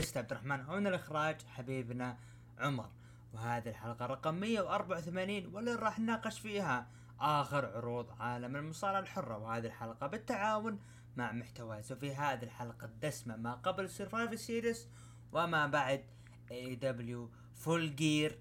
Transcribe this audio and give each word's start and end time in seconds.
بريست 0.00 0.16
عبد 0.16 0.30
الرحمن 0.32 0.60
هون 0.60 0.86
الإخراج 0.86 1.36
حبيبنا 1.46 2.18
عمر. 2.58 2.88
وهذه 3.32 3.68
الحلقة 3.68 4.06
رقم 4.06 4.34
184 4.34 5.46
واللي 5.46 5.74
راح 5.74 5.98
نناقش 5.98 6.40
فيها 6.40 6.86
آخر 7.20 7.66
عروض 7.66 8.10
عالم 8.20 8.56
المصارعة 8.56 9.00
الحرة. 9.00 9.38
وهذه 9.38 9.66
الحلقة 9.66 10.06
بالتعاون 10.06 10.78
مع 11.16 11.32
محتوايز 11.32 11.92
وفي 11.92 12.14
هذه 12.14 12.42
الحلقة 12.42 12.84
الدسمة 12.84 13.36
ما 13.36 13.54
قبل 13.54 13.90
Survivor 13.90 14.40
Series 14.40 14.88
وما 15.32 15.66
بعد 15.66 16.04
AEW 16.50 16.74
Full 16.74 17.30
Gear 17.54 18.38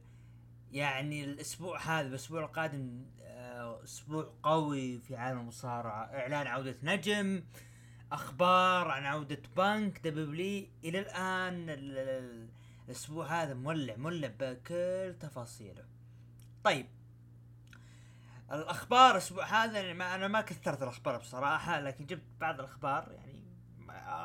يعني 0.71 1.23
الأسبوع 1.23 1.81
هذا 1.81 2.07
الأسبوع 2.07 2.41
القادم 2.41 3.05
آه، 3.21 3.83
أسبوع 3.83 4.33
قوي 4.43 4.99
في 4.99 5.15
عالم 5.15 5.39
المصارعة. 5.39 6.03
إعلان 6.03 6.47
عودة 6.47 6.75
نجم. 6.83 7.43
أخبار 8.11 8.87
عن 8.87 9.05
عودة 9.05 9.41
بنك 9.57 9.99
دبليو 10.07 10.67
إلى 10.83 10.99
الآن. 10.99 11.69
ال- 11.69 11.97
ال- 11.97 12.49
الأسبوع 12.85 13.25
هذا 13.43 13.53
مولع 13.53 13.95
مولع 13.95 14.27
بكل 14.39 15.15
تفاصيله. 15.19 15.85
طيب 16.63 16.87
الأخبار 18.51 19.11
الأسبوع 19.11 19.45
هذا 19.45 19.79
يعني 19.79 19.93
ما 19.93 20.15
أنا 20.15 20.27
ما 20.27 20.41
كثرت 20.41 20.83
الأخبار 20.83 21.17
بصراحة 21.17 21.79
لكن 21.79 22.05
جبت 22.05 22.23
بعض 22.39 22.59
الأخبار 22.59 23.11
يعني 23.11 23.39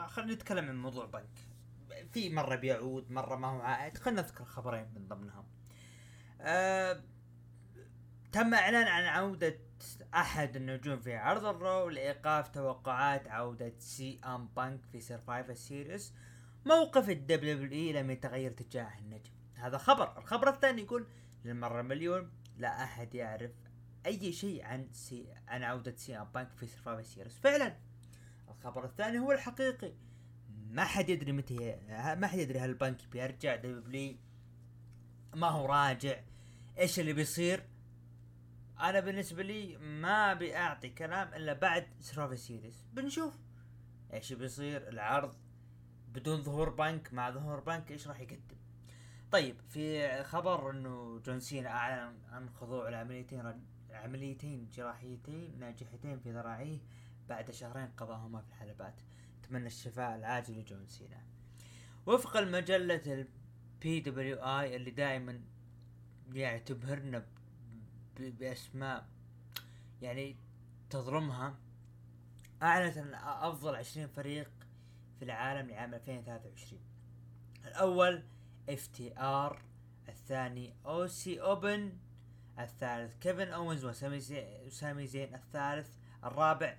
خلينا 0.08 0.34
نتكلم 0.34 0.68
عن 0.68 0.82
موضوع 0.82 1.06
بنك. 1.06 1.48
في 2.12 2.30
مرة 2.30 2.56
بيعود 2.56 3.10
مرة 3.10 3.36
ما 3.36 3.48
هو 3.48 3.60
عائد 3.60 3.98
خلينا 3.98 4.22
نذكر 4.22 4.44
خبرين 4.44 4.88
من 4.94 5.08
ضمنهم. 5.08 5.44
آه 6.40 7.02
تم 8.32 8.54
إعلان 8.54 8.86
عن 8.88 9.04
عودة 9.04 9.58
أحد 10.14 10.56
النجوم 10.56 11.00
في 11.00 11.16
عرض 11.16 11.44
ال 11.44 11.55
Raw 11.55 11.88
لإيقاف 11.88 12.48
توقعات 12.48 13.28
عودة 13.28 13.72
CM 13.78 14.48
Punk 14.56 14.80
في 14.92 15.00
Survivor 15.00 15.54
Series 15.54 16.14
موقف 16.66 17.10
ال 17.10 17.72
WWE 17.72 17.92
لم 17.92 18.10
يتغير 18.10 18.50
تجاه 18.50 18.98
النجم. 18.98 19.32
هذا 19.54 19.78
خبر. 19.78 20.18
الخبر 20.18 20.48
الثاني 20.48 20.82
يقول 20.82 21.06
للمرة 21.44 21.82
مليون 21.82 22.30
لا 22.58 22.84
أحد 22.84 23.14
يعرف 23.14 23.50
أي 24.06 24.32
شيء 24.32 24.64
عن 24.64 24.88
سي 24.92 25.26
عن 25.48 25.62
عودة 25.62 25.96
CM 25.96 26.26
Punk 26.34 26.52
في 26.56 26.66
Survivor 26.66 27.02
Series 27.02 27.38
فعلا 27.38 27.76
الخبر 28.48 28.84
الثاني 28.84 29.18
هو 29.18 29.32
الحقيقي. 29.32 29.92
ما 30.70 30.84
حد 30.84 31.08
يدري 31.08 31.32
متى 31.32 31.76
ما 31.88 32.26
حد 32.26 32.38
يدري 32.38 32.58
هل 32.58 32.70
البنك 32.70 33.08
بيرجع 33.12 33.56
WWE 33.56 34.16
ما 35.34 35.48
هو 35.48 35.66
راجع؟ 35.66 36.20
إيش 36.78 37.00
اللي 37.00 37.12
بيصير؟ 37.12 37.73
أنا 38.80 39.00
بالنسبة 39.00 39.42
لي 39.42 39.76
ما 39.76 40.32
ابي 40.32 40.56
اعطي 40.56 40.88
كلام 40.88 41.34
إلا 41.34 41.52
بعد 41.52 41.86
Survivor 42.00 42.36
Series 42.36 42.84
بنشوف 42.92 43.38
إيش 44.12 44.32
بيصير 44.32 44.88
العرض 44.88 45.34
بدون 46.08 46.42
ظهور 46.42 46.70
بنك 46.70 47.14
مع 47.14 47.30
ظهور 47.30 47.60
بنك 47.60 47.90
إيش 47.90 48.08
راح 48.08 48.20
يقدم. 48.20 48.56
طيب 49.30 49.60
في 49.68 50.22
خبر 50.24 50.70
إنه 50.70 51.18
John 51.18 51.40
Cena 51.40 51.68
أعلن 51.68 52.18
عن 52.28 52.50
خضوع 52.50 52.88
لعمليتين 52.88 53.64
عمليتين 53.90 54.68
جراحيتين 54.70 55.58
ناجحتين 55.58 56.18
في 56.18 56.32
ذراعيه 56.32 56.78
بعد 57.28 57.50
شهرين 57.50 57.86
قضاهما 57.86 58.40
في 58.40 58.48
الحلبات. 58.48 59.00
أتمنى 59.42 59.66
الشفاء 59.66 60.16
العاجل 60.16 60.58
ل 60.58 60.64
John 60.64 60.86
Cena. 60.86 61.22
وفق 62.06 62.36
المجلة 62.36 63.02
ال 63.06 64.00
PWI 64.00 64.76
اللي 64.76 64.90
دائما 64.90 65.40
يعني 66.32 66.60
تبهرنا 66.60 67.26
بأسماء 68.18 69.08
يعني 70.02 70.36
تظلمها 70.90 71.58
أعلنت 72.62 72.98
عن 72.98 73.14
أفضل 73.14 73.74
20 73.74 74.06
فريق 74.06 74.50
في 75.18 75.24
العالم 75.24 75.70
لعام 75.70 75.94
2023 75.94 76.80
الأول 77.66 78.22
FTR 78.68 79.62
الثاني 80.08 80.74
Aussie 80.86 81.40
Open 81.40 81.92
الثالث 82.58 83.14
Kevin 83.20 83.48
Owens 83.48 83.84
و 83.84 83.91
Sami 83.91 84.20
Zayn 84.20 85.06
زين 85.06 85.34
الثالث 85.34 85.88
الرابع 86.24 86.76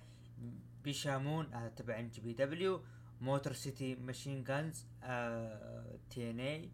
Bishamon 0.84 1.54
هذا 1.54 1.68
تبع 1.68 2.00
جي 2.00 2.20
بي 2.20 2.32
دبليو 2.32 2.84
موتور 3.20 3.52
سيتي 3.52 3.94
ماشين 3.94 4.44
جانز 4.44 4.86
تي 6.10 6.30
إن 6.30 6.40
إي 6.40 6.70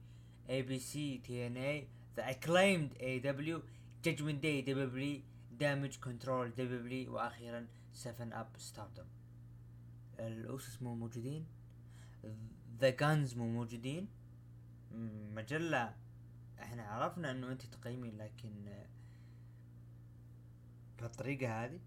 إي 0.50 0.62
بي 0.62 0.78
سي 0.78 1.18
تي 1.18 1.46
إن 1.46 1.56
إي 1.56 1.88
ذا 2.16 2.30
اكليمد 2.30 2.94
إي 3.00 3.18
دبليو 3.18 3.62
جادجمنت 4.04 4.42
داي 4.42 4.62
دبليو 4.62 5.22
دامج 5.50 5.98
كنترول 5.98 6.50
دبليو 6.54 7.14
وأخيرا 7.14 7.66
7Upp 7.92 8.40
Stardom 8.40 8.48
ال 8.58 9.04
Usos 10.18 10.82
مو 10.82 10.94
موجودين. 10.94 11.46
The 12.80 12.90
Gunns 12.90 13.34
مو 13.34 13.48
موجودين. 13.48 14.08
مجلة. 15.34 15.94
إحنا 16.58 16.82
عرفنا 16.82 17.30
إنه 17.30 17.52
أنت 17.52 17.62
تقيمين 17.62 18.18
لكن 18.18 18.84
بهالطريقة 20.98 21.64
هذه 21.64 21.80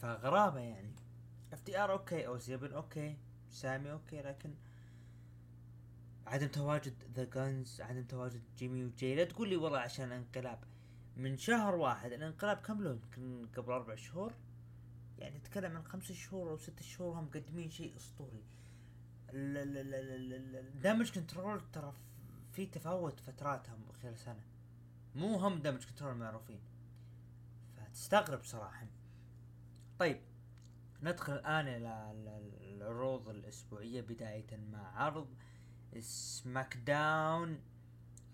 فغرابة 0.00 0.60
يعني. 0.60 0.94
FTR 1.52 1.92
okay 1.92 2.38
Aussie 2.38 2.58
Open 2.58 2.72
okay 2.72 3.16
Sami 3.50 3.92
okay 3.92 4.22
لكن 4.22 4.54
عدم 6.26 6.46
تواجد 6.46 6.94
The 7.14 7.24
Gunns 7.24 7.80
عدم 7.80 8.04
تواجد 8.04 8.42
Jimmy 8.56 8.84
و 8.84 8.90
Jey. 8.90 9.14
لا 9.14 9.24
تقول 9.24 9.48
لي 9.48 9.56
والله 9.56 9.78
عشان 9.78 10.12
انقلاب. 10.12 10.64
من 11.16 11.36
شهر 11.36 11.74
واحد 11.74 12.12
الانقلاب 12.12 12.56
كم 12.56 12.82
له 12.82 12.90
يمكن 12.90 13.46
قبل 13.56 13.72
أربع 13.72 13.94
شهور. 13.94 14.32
يعني 15.18 15.38
تتكلم 15.38 15.76
عن 15.76 15.84
خمس 15.84 16.12
شهور 16.12 16.50
أو 16.50 16.56
ست 16.58 16.82
شهور 16.82 17.18
هم 17.18 17.24
مقدمين 17.24 17.70
شيء 17.70 17.96
أسطوري. 17.96 18.42
ال 19.30 19.56
Damage 19.56 21.12
CTRL 21.12 21.60
ترى 21.72 21.92
في 22.52 22.66
تفاوت 22.66 23.20
فتراتهم 23.20 23.92
خلال 24.02 24.18
سنة. 24.18 24.44
مو 25.14 25.36
هم 25.36 25.58
Damage 25.58 25.84
Control 25.84 26.14
معروفين. 26.14 26.60
فتستغرب 27.76 28.42
صراحة. 28.44 28.86
طيب 29.98 30.20
ندخل 31.02 31.32
الآن 31.32 31.68
إلى 31.68 32.10
ال- 32.10 32.82
العروض 32.82 33.28
الأسبوعية. 33.28 34.00
بداية 34.00 34.56
مع 34.56 35.02
عرض 35.02 35.34
SmackDown. 36.00 37.60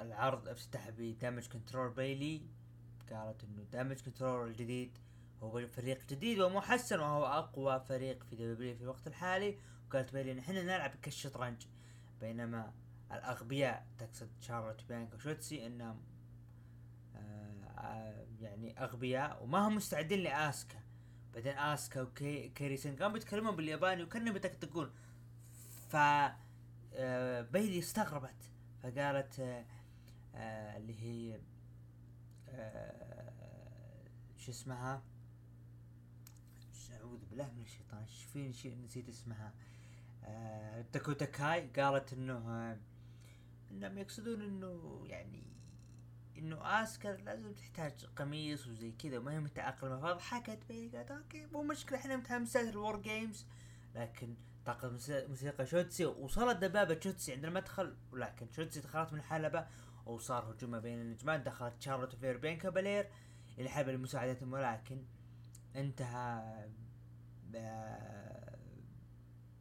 العرض 0.01 0.49
افتتح 0.49 0.91
ب 0.91 0.99
Damage 0.99 1.49
Control 1.49 1.91
بيلي. 1.95 2.43
قالت 3.13 3.45
انه 3.45 3.63
Damage 3.73 4.01
Control 4.01 4.49
الجديد 4.49 4.99
هو 5.43 5.67
فريق 5.67 6.07
جديد 6.09 6.41
ومحسن 6.41 7.01
وهو 7.01 7.27
أقوى 7.27 7.81
فريق 7.81 8.25
في 8.25 8.37
دبليو 8.37 8.77
في 8.77 8.83
الوقت 8.83 9.07
الحالي. 9.07 9.59
وقالت 9.89 10.13
بيلي 10.13 10.35
نحن 10.35 10.53
نلعب 10.53 10.91
كالشطرنج 11.03 11.67
بينما 12.21 12.73
الأغبياء 13.13 13.87
تقصد 13.99 14.31
شارلوت 14.41 14.85
بيانكا 14.89 15.17
وشوتسي 15.17 15.67
إنهم 15.67 16.03
آه 17.17 17.65
آه 17.79 18.27
يعني 18.41 18.85
أغبياء 18.85 19.43
وما 19.45 19.69
هم 19.69 19.77
مستعدين 19.77 20.19
لآسكا. 20.19 20.79
بعدين 21.35 21.59
آسكا 21.59 22.03
وكيري 22.03 22.77
سين 22.77 22.97
كانوا 22.97 23.13
بيتكلمون 23.13 23.57
بالياباني 23.57 24.03
وكأنهم 24.03 24.33
بيطقطقون 24.33 24.91
ف 25.91 25.97
آه 26.95 27.41
بيلي 27.43 27.79
استغربت. 27.79 28.51
فقالت 28.83 29.41
آه 29.41 29.65
آه 30.35 30.77
اللي 30.77 31.03
هي 31.03 31.35
آه 31.35 31.41
شو 34.37 34.51
اسمها؟ 34.51 35.03
أعوذ 36.93 37.25
بالله 37.31 37.51
من 37.57 37.63
الشيطان 37.63 38.01
إيش 38.03 38.25
في 38.25 38.53
شيء 38.53 38.77
نسيت 38.85 39.09
اسمها. 39.09 39.53
آه 40.25 40.85
داكوتا 40.93 41.25
كاي 41.25 41.67
قالت 41.67 42.13
إنه 42.13 42.35
آه 42.49 42.79
إنهم 43.71 43.99
يقصدون 43.99 44.43
إنه 44.43 45.03
يعني 45.07 45.43
إنه 46.39 46.83
اسكا 46.83 47.09
لازم 47.09 47.53
تحتاج 47.53 48.05
قميص 48.17 48.67
وزي 48.67 48.93
كذا 48.93 49.19
وما 49.19 49.33
هي 49.33 49.41
متأقلمة 49.41 50.01
فضحكت 50.01 50.59
بيلي 50.69 50.89
قالت 50.89 51.11
أوكي 51.11 51.47
مو 51.47 51.63
مشكلة 51.63 51.99
إحنا 51.99 52.17
متحمسات 52.17 52.69
ال 52.69 52.76
War 52.76 52.97
Games. 53.03 53.47
لكن 53.95 54.35
طاقم 54.67 54.93
موس- 54.93 55.11
موسيقى 55.29 55.67
شوتسي 55.67 56.05
وصلت 56.05 56.57
دبابة 56.57 57.01
شوتسي 57.01 57.33
عند 57.33 57.45
المدخل 57.45 57.97
ولكن 58.13 58.47
شوتسي 58.53 58.81
دخلت 58.81 59.13
من 59.13 59.19
الحلبة 59.19 59.67
وصار 60.07 60.53
هجوم 60.53 60.81
بين 60.81 61.01
النجمات 61.01 61.43
دخلت 61.43 61.83
شارلوت 61.83 62.15
فلير 62.15 62.37
بيانكا 62.37 62.59
بلير 62.59 63.11
إلى 63.59 63.65
الحلبة 63.65 63.93
لمساعدتهم 63.93 64.53
ولكن 64.53 65.05
انتهى 65.77 66.69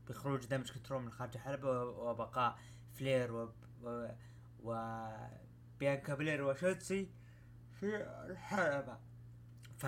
بخروج 0.08 0.46
Damage 0.46 0.72
Control 0.72 1.02
من 1.02 1.12
خارج 1.12 1.32
الحلبة 1.36 1.84
وبقاء 1.84 2.60
فلير 2.94 3.32
و, 3.32 3.54
و... 3.82 4.08
و... 4.64 5.08
وشوتسي 6.42 7.12
في 7.80 7.96
الحلبة. 8.30 8.98
ف 9.78 9.86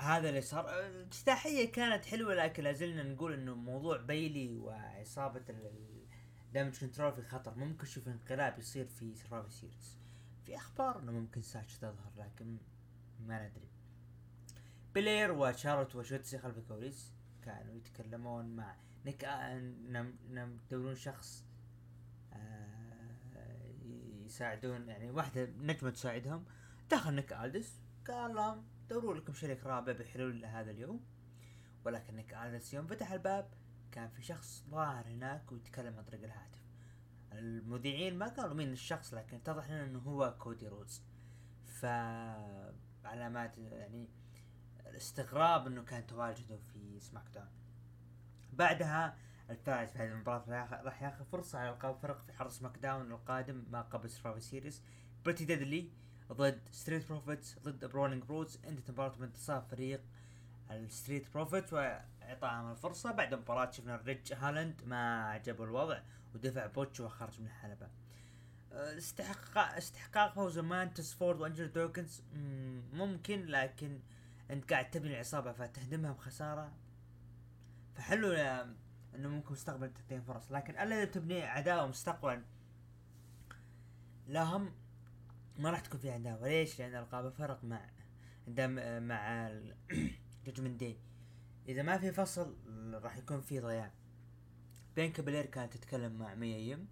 هذا 0.00 0.28
اللي 0.28 0.40
صار. 0.40 0.80
الافتتاحية 0.86 1.72
كانت 1.72 2.04
حلوة 2.04 2.34
لكن 2.34 2.62
لازلنا 2.62 3.02
نقول 3.02 3.32
إنه 3.32 3.54
موضوع 3.54 3.96
بيلي 3.96 4.58
وعصابة 4.58 5.44
ال 6.48 6.52
Damage 6.52 6.78
Control 6.80 7.12
في 7.12 7.22
خطر. 7.22 7.54
ممكن 7.54 7.84
نشوف 7.84 8.08
انقلاب 8.08 8.58
يصير 8.58 8.86
في 8.86 9.14
Survivor 9.14 9.52
Series 9.52 9.98
في 10.46 10.56
أخبار 10.56 10.98
إنه 10.98 11.12
ممكن 11.12 11.42
ساشا 11.42 11.78
تظهر 11.78 12.12
لكن 12.16 12.56
ما 13.20 13.48
ندري. 13.48 13.68
بلير 14.94 15.32
وشارلوت 15.32 15.96
وشوتسي 15.96 16.38
خلف 16.38 16.58
الكواليس 16.58 17.12
كانوا 17.42 17.74
يتكلمون 17.74 18.56
مع 18.56 18.76
نيك 19.06 19.24
آه، 19.24 19.58
نم 19.58 20.14
نم 20.30 20.58
يدورون 20.66 20.94
شخص 20.94 21.44
آه، 22.32 23.74
يساعدون 24.24 24.88
يعني 24.88 25.10
واحدة 25.10 25.44
نجمة 25.44 25.90
تساعدهم. 25.90 26.44
دخل 26.90 27.14
نيك 27.14 27.32
ألدس 27.32 27.80
قال 28.08 28.34
لهم 28.34 28.64
دوروا 28.90 29.14
لكم 29.14 29.32
شريك 29.32 29.66
رابع 29.66 29.92
بحلول 29.92 30.40
لهذا 30.42 30.70
اليوم. 30.70 31.00
ولكن 31.84 32.16
نيك 32.16 32.34
ألدس 32.34 32.74
يوم 32.74 32.86
فتح 32.86 33.12
الباب 33.12 33.50
كان 33.92 34.08
في 34.08 34.22
شخص 34.22 34.64
ظاهر 34.70 35.06
هناك 35.06 35.52
ويتكلم 35.52 35.96
عن 35.98 36.04
طريق 36.04 36.24
الهاتف. 36.24 36.62
المذيعين 37.32 38.18
ما 38.18 38.26
قالوا 38.28 38.54
مين 38.54 38.72
الشخص 38.72 39.14
لكن 39.14 39.36
اتضح 39.36 39.70
لنا 39.70 39.84
إنه 39.84 39.98
هو 39.98 40.34
كودي 40.38 40.68
رودز 40.68 41.02
ف 41.66 41.84
علامات 43.04 43.58
يعني 43.58 44.08
الاستغراب 44.86 45.66
إنه 45.66 45.82
كان 45.82 46.06
تواجده 46.06 46.58
في 46.72 47.00
SmackDown. 47.00 47.48
بعدها 48.52 49.16
الفائز 49.50 49.90
في 49.90 49.98
هذه 49.98 50.12
المباراة 50.12 50.82
راح 50.82 51.02
ياخذ 51.02 51.24
فرصة 51.24 51.58
على 51.58 51.70
القاب 51.70 51.96
فرق 51.96 52.22
في 52.22 52.32
حرب 52.32 52.50
SmackDown 52.50 53.12
القادم 53.12 53.64
ما 53.70 53.82
قبل 53.82 54.10
Survivor 54.10 54.40
Series 54.40 54.82
Pretty 55.24 55.44
Deadly 55.44 55.90
ضد 56.32 56.60
Street 56.72 57.08
Profits 57.08 57.58
ضد 57.58 57.84
Brawling 57.84 58.24
Brutes 58.24 58.60
إنتهت 58.66 58.88
المباراة 58.88 59.16
بانتصار 59.16 59.60
فريق 59.62 60.00
ال 60.70 60.79
Street 60.79 61.34
Profits 61.34 61.72
واعطائهم 62.28 62.70
الفرصة. 62.70 63.12
بعد 63.12 63.32
المباراة 63.32 63.70
شفنا 63.70 63.96
ريج 63.96 64.32
هالاند 64.32 64.82
ما 64.86 65.24
عجبه 65.24 65.64
الوضع 65.64 66.00
ودفع 66.34 66.66
بوتش 66.66 67.00
وخرج 67.00 67.40
من 67.40 67.46
الحلبة. 67.46 67.88
استحقاق 68.72 69.76
استحقاق 69.76 70.34
فوز 70.34 70.58
مونتيز 70.58 71.14
فورد 71.14 71.40
وانجل 71.40 71.72
دوكنز. 71.72 72.22
ممكن 72.92 73.46
لكن 73.46 74.00
أنت 74.50 74.72
قاعد 74.72 74.90
تبني 74.90 75.14
العصابة 75.14 75.52
فتهدمها 75.52 76.12
بخسارة 76.12 76.72
فحلو 77.94 78.32
إنه 79.14 79.28
ممكن 79.28 79.52
مستقبل 79.52 79.92
تعطيهم 79.94 80.22
فرص. 80.22 80.52
لكن 80.52 80.78
ألا 80.78 80.96
إذا 80.96 81.04
تبني 81.04 81.42
عداوة 81.42 81.86
مستقبلا 81.86 82.42
لهم 84.28 84.72
ما 85.58 85.70
راح 85.70 85.80
تكون 85.80 86.00
في 86.00 86.10
عداوة. 86.10 86.48
ليش؟ 86.48 86.78
لأن 86.78 86.94
ألقاب 86.94 87.32
فرق 87.32 87.64
مع 87.64 87.80
مع 88.98 89.50
Judgment 90.46 90.80
Day 90.80 90.98
إذا 91.68 91.82
ما 91.82 91.98
في 91.98 92.12
فصل 92.12 92.56
راح 92.94 93.16
يكون 93.16 93.40
في 93.40 93.60
ضياع. 93.60 93.92
بيانكا 94.96 95.12
بلير 95.12 95.46
كانت 95.46 95.72
تتكلم 95.76 96.12
مع 96.12 96.34
ميا 96.34 96.58
يم. 96.58 96.88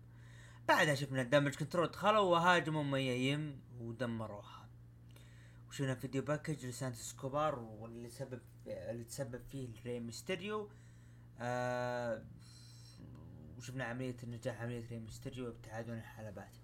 بعدها 0.68 0.94
شفنا 0.94 1.22
ال 1.22 1.27
Damage 1.27 1.54
Control 1.54 1.88
دخلوا 1.88 2.20
وهاجموا 2.20 2.82
ميا 2.82 3.14
يم 3.14 3.60
ودمروها 3.78 4.68
وشفنا 5.68 5.94
video 5.94 6.22
package 6.22 6.66
لسانتوس 6.66 7.02
إسكوبار 7.02 7.58
واللي 7.58 8.10
سبب 8.10 8.40
اللي 8.66 9.04
تسبب 9.04 9.42
فيه 9.42 9.68
ري 9.84 10.00
ميستيريو. 10.00 10.70
آه 11.40 12.24
وشفنا 13.56 13.84
عملية 13.84 14.16
النجاح 14.22 14.62
عملية 14.62 14.88
ري 14.90 14.98
ميستيريو 14.98 15.46
وابتعاده 15.46 15.85
عن 15.85 15.98
الحلبات 15.98 16.56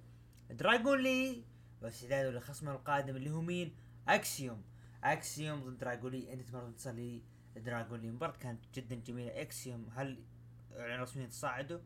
دراجون 0.50 1.02
لي 1.02 1.44
واستعداده 1.82 2.30
لخصمه 2.30 2.72
القادم 2.72 3.16
اللي 3.16 3.30
هو 3.30 3.40
مين؟ 3.40 3.74
أكسيوم. 4.08 4.62
أكسيوم 5.04 5.60
ضد 5.60 5.78
دراجون 5.78 6.12
لي. 6.12 6.32
أنت 6.32 6.54
مرة 6.54 6.70
تصل 6.70 7.20
دراجون 7.56 8.00
لي 8.00 8.10
مباراة 8.10 8.36
كانت 8.36 8.64
جدا 8.74 8.94
جميلة 8.94 9.42
اكسيوم 9.42 9.88
هل 9.94 10.24
يعني 10.70 11.02
رسميا 11.02 11.26
تصاعدوا 11.26 11.80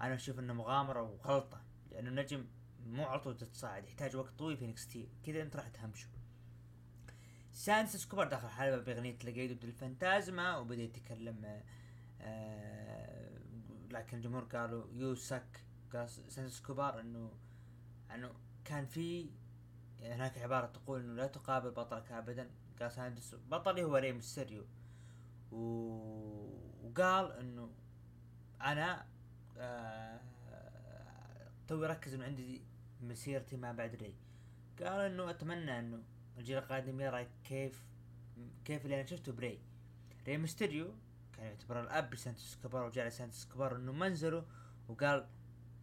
أنا 0.00 0.14
أشوف 0.14 0.38
إنه 0.38 0.52
مغامرة 0.52 1.02
وغلطة 1.02 1.62
لأنه 1.90 2.08
النجم 2.08 2.46
مو 2.86 3.04
على 3.04 3.20
طول 3.20 3.36
تتصاعد 3.36 3.84
يحتاج 3.84 4.16
وقت 4.16 4.38
طويل 4.38 4.56
في 4.56 4.66
NXT. 4.66 5.08
كذا 5.26 5.42
أنت 5.42 5.56
راح 5.56 5.68
تهمشه. 5.68 6.08
سانتوس 7.52 7.96
إسكوبار 7.96 8.28
دخل 8.28 8.48
حلبة 8.48 8.82
بأغنية 8.82 9.18
Legado 9.24 9.64
del 9.64 9.89
Fantasma 9.89 10.56
وبدأ 10.56 10.82
يتكلم 10.82 11.62
آه 12.20 13.38
لكن 13.90 14.16
الجمهور 14.16 14.44
قالوا 14.44 14.86
you 14.92 15.14
suck 15.14 15.64
قال 15.92 16.08
سانتوس 16.08 16.52
إسكوبار 16.52 17.00
إنه 17.00 17.32
إنه 18.14 18.32
كان 18.64 18.86
في 18.86 19.30
هناك 20.00 20.38
عبارة 20.38 20.66
تقول 20.66 21.00
إنه 21.00 21.14
لا 21.14 21.26
تقابل 21.26 21.70
بطلك 21.70 22.12
ابدا. 22.12 22.50
قال 22.80 22.92
سانتوس 22.92 23.34
بطلي 23.34 23.84
هو 23.84 23.96
ري 23.96 24.20
ميستيريو 24.20 24.66
و... 25.52 25.58
وقال 26.84 27.32
إنه 27.32 27.70
أنا 28.60 29.06
آه 29.58 30.20
توي 31.68 31.86
ركز 31.86 32.14
إنه 32.14 32.24
عندي 32.24 32.62
مسيرتي 33.02 33.56
ما 33.56 33.72
بعد 33.72 33.94
ري. 33.94 34.14
قال 34.78 35.00
إنه 35.00 35.30
أتمنى 35.30 35.78
إنه 35.78 36.02
الجيل 36.38 36.58
القادم 36.58 37.00
يرى 37.00 37.28
كيف 37.44 37.84
كيف 38.64 38.84
اللي 38.84 39.00
أنا 39.00 39.06
شفته 39.06 39.32
بري. 39.32 39.58
ري 40.26 40.38
ميستيريو 40.38 40.94
كان 41.32 41.46
يعتبر 41.46 41.80
الأب 41.80 42.14
لسانتوس 42.14 42.58
إسكوبار 42.64 42.86
وجعل 42.86 43.12
سانتوس 43.12 43.44
إسكوبار 43.44 43.76
إنه 43.76 43.92
منزله 43.92 44.44
وقال 44.88 45.26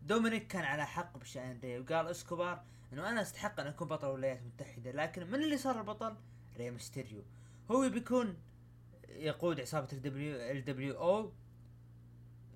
دومينيك 0.01 0.47
كان 0.47 0.63
على 0.63 0.85
حق 0.85 1.17
بشأن 1.17 1.59
ري 1.63 1.79
وقال 1.79 2.07
إسكوبار 2.07 2.63
إنه 2.93 3.09
أنا 3.09 3.21
أستحق 3.21 3.59
أن 3.59 3.67
أكون 3.67 3.87
بطل 3.87 4.07
الولايات 4.07 4.39
المتحدة 4.41 4.91
لكن 4.91 5.27
من 5.27 5.43
اللي 5.43 5.57
صار 5.57 5.79
البطل؟ 5.79 6.15
ري 6.57 6.71
ميستيريو. 6.71 7.23
هو 7.71 7.89
بيكون 7.89 8.37
يقود 9.15 9.61
عصابة 9.61 9.87
الدبليو 9.93 10.35
ال 10.35 10.97
LWO 10.97 11.31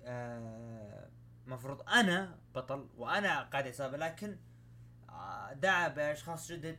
آه 0.04 1.10
أنا 1.88 2.38
بطل 2.54 2.88
وأنا 2.96 3.42
قائد 3.42 3.66
عصابة 3.66 3.96
لكن 3.96 4.36
آه 5.08 5.52
دعا 5.52 5.88
بأشخاص 5.88 6.52
جدد 6.52 6.78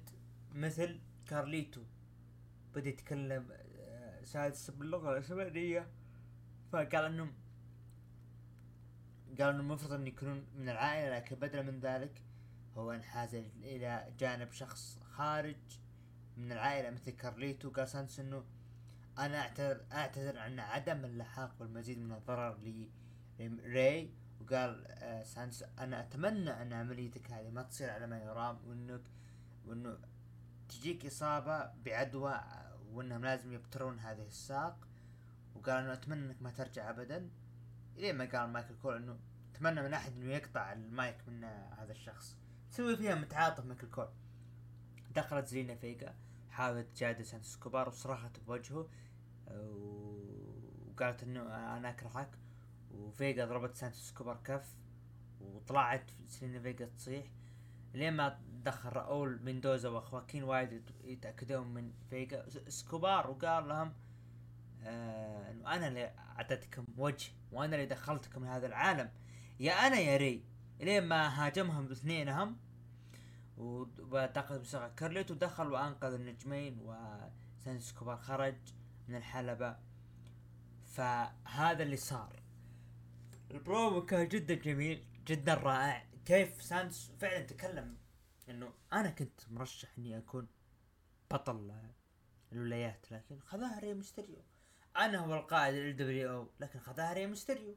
مثل 0.51 0.99
كارليتو. 1.27 1.81
بدأ 2.75 2.89
يتكلم 2.89 3.51
آه 3.51 4.23
سانتوس 4.23 4.71
باللغة 4.71 5.11
الاسبانية 5.11 5.87
فقال 6.71 7.05
إنهم 7.05 7.33
قال 9.39 9.49
انه 9.49 9.59
المفروض 9.59 9.93
إن 9.93 10.07
يكونون 10.07 10.45
من 10.55 10.69
العائلة 10.69 11.15
لكن 11.15 11.35
بدلا 11.35 11.61
من 11.61 11.79
ذلك 11.79 12.23
هو 12.75 12.91
انحاز 12.91 13.35
إلى 13.63 14.13
جانب 14.19 14.51
شخص 14.51 14.99
خارج 15.03 15.57
من 16.37 16.51
العائلة 16.51 16.89
مثل 16.89 17.11
كارليتو. 17.11 17.69
قال 17.69 17.87
سانتوس 17.87 18.19
إنه 18.19 18.43
أنا 19.19 19.39
اعتذر 19.41 19.81
أعتذر 19.91 20.39
عن 20.39 20.59
عدم 20.59 21.05
اللحاق 21.05 21.55
بالمزيد 21.59 21.99
من 21.99 22.11
الضرر 22.11 22.57
لري 23.39 24.13
وقال 24.41 24.85
آه 24.87 25.23
سانتوس 25.23 25.63
أنا 25.79 25.99
أتمنى 25.99 26.61
أن 26.61 26.73
عمليتك 26.73 27.31
هذه 27.31 27.49
ما 27.49 27.63
تصير 27.63 27.89
على 27.89 28.07
ما 28.07 28.19
يرام 28.19 28.59
وانك 28.67 29.01
وإنه 29.65 29.97
تجيك 30.69 31.05
إصابة 31.05 31.71
بعدوى 31.85 32.41
وإنهم 32.91 33.25
لازم 33.25 33.53
يبترون 33.53 33.99
هذه 33.99 34.27
الساق. 34.27 34.87
وقال 35.55 35.83
إنه 35.83 35.93
أتمنى 35.93 36.25
إنك 36.25 36.41
ما 36.41 36.51
ترجع 36.51 36.89
ابدا. 36.89 37.29
الين 37.97 38.15
ما 38.15 38.25
قال 38.25 38.49
مايكل 38.49 38.75
كول 38.81 38.95
إنه 38.95 39.19
أتمنى 39.55 39.81
من 39.81 39.93
أحد 39.93 40.11
إنه 40.11 40.31
يقطع 40.33 40.73
المايك 40.73 41.27
من 41.27 41.43
هذا 41.43 41.91
الشخص. 41.91 42.37
تسوي 42.71 42.97
فيها 42.97 43.15
متعاطف 43.15 43.65
مايكل 43.65 43.89
كول. 43.89 44.09
دخلت 45.15 45.47
زيلينا 45.47 45.75
فيجا 45.75 46.15
حاولت 46.51 46.87
تجادل 46.95 47.25
سانتوس 47.25 47.55
إسكوبار 47.55 47.87
وصرخت 47.87 48.39
بوجهه 48.39 48.89
وقالت 50.87 51.23
إنه 51.23 51.41
أنا 51.77 51.89
أكرهك. 51.89 52.29
وفيجا 52.91 53.45
ضربت 53.45 53.75
سانتوس 53.75 54.11
إسكوبار 54.11 54.39
كف 54.43 54.75
وطلعت 55.41 56.11
زيلينا 56.27 56.59
فيجا 56.59 56.85
تصيح. 56.85 57.25
لين 57.93 58.13
ما 58.13 58.39
دخل 58.63 58.89
راؤول 58.89 59.39
ميندوزا 59.43 59.89
وأخواكين 59.89 60.43
وايد 60.43 60.91
يتأكدون 61.03 61.67
من 61.67 61.93
فيجا 62.09 62.45
سكوبار 62.67 63.29
وقال 63.31 63.67
لهم 63.67 63.93
آه 64.83 65.51
إنه 65.51 65.75
أنا 65.75 65.87
اللي 65.87 66.13
أعطيتكم 66.37 66.85
وجه 66.97 67.31
وأنا 67.51 67.75
اللي 67.75 67.85
دخلتكم 67.87 68.45
لهذا 68.45 68.67
العالم. 68.67 69.11
يا 69.59 69.73
أنا 69.73 69.99
يا 69.99 70.17
ري. 70.17 70.43
لين 70.79 71.03
ما 71.03 71.45
هاجمهم 71.45 71.91
اثنينهم 71.91 72.57
واعتقد 73.61 74.61
بموسيقى 74.61 74.87
كارليتو 74.87 75.31
ودخل 75.31 75.71
وأنقذ 75.71 76.13
النجمين 76.13 76.79
وسانتوس 76.81 77.91
اسكوبار 77.93 78.17
خرج 78.17 78.55
من 79.07 79.15
الحلبة. 79.15 79.77
فهذا 80.85 81.83
اللي 81.83 81.97
صار. 81.97 82.43
البرومو 83.51 84.05
كان 84.05 84.27
جدا 84.27 84.53
جميل 84.53 85.05
جدا 85.25 85.53
رائع. 85.53 86.07
كيف 86.25 86.61
سانتوس 86.61 87.11
فعلا 87.19 87.41
تكلم 87.41 87.97
إنه 88.49 88.73
أنا 88.93 89.09
كنت 89.09 89.41
مرشح 89.49 89.97
إني 89.97 90.17
أكون 90.17 90.47
بطل 91.31 91.71
الولايات 92.51 93.11
لكن 93.11 93.39
خذاها 93.39 93.79
ري 93.79 93.93
ميستيريو. 93.93 94.43
أنا 94.97 95.17
هو 95.17 95.35
القائد 95.35 95.75
ال 95.75 95.95
LWO 95.95 96.49
لكن 96.59 96.79
خذاها 96.79 97.13
ري 97.13 97.27
ميستيريو. 97.27 97.75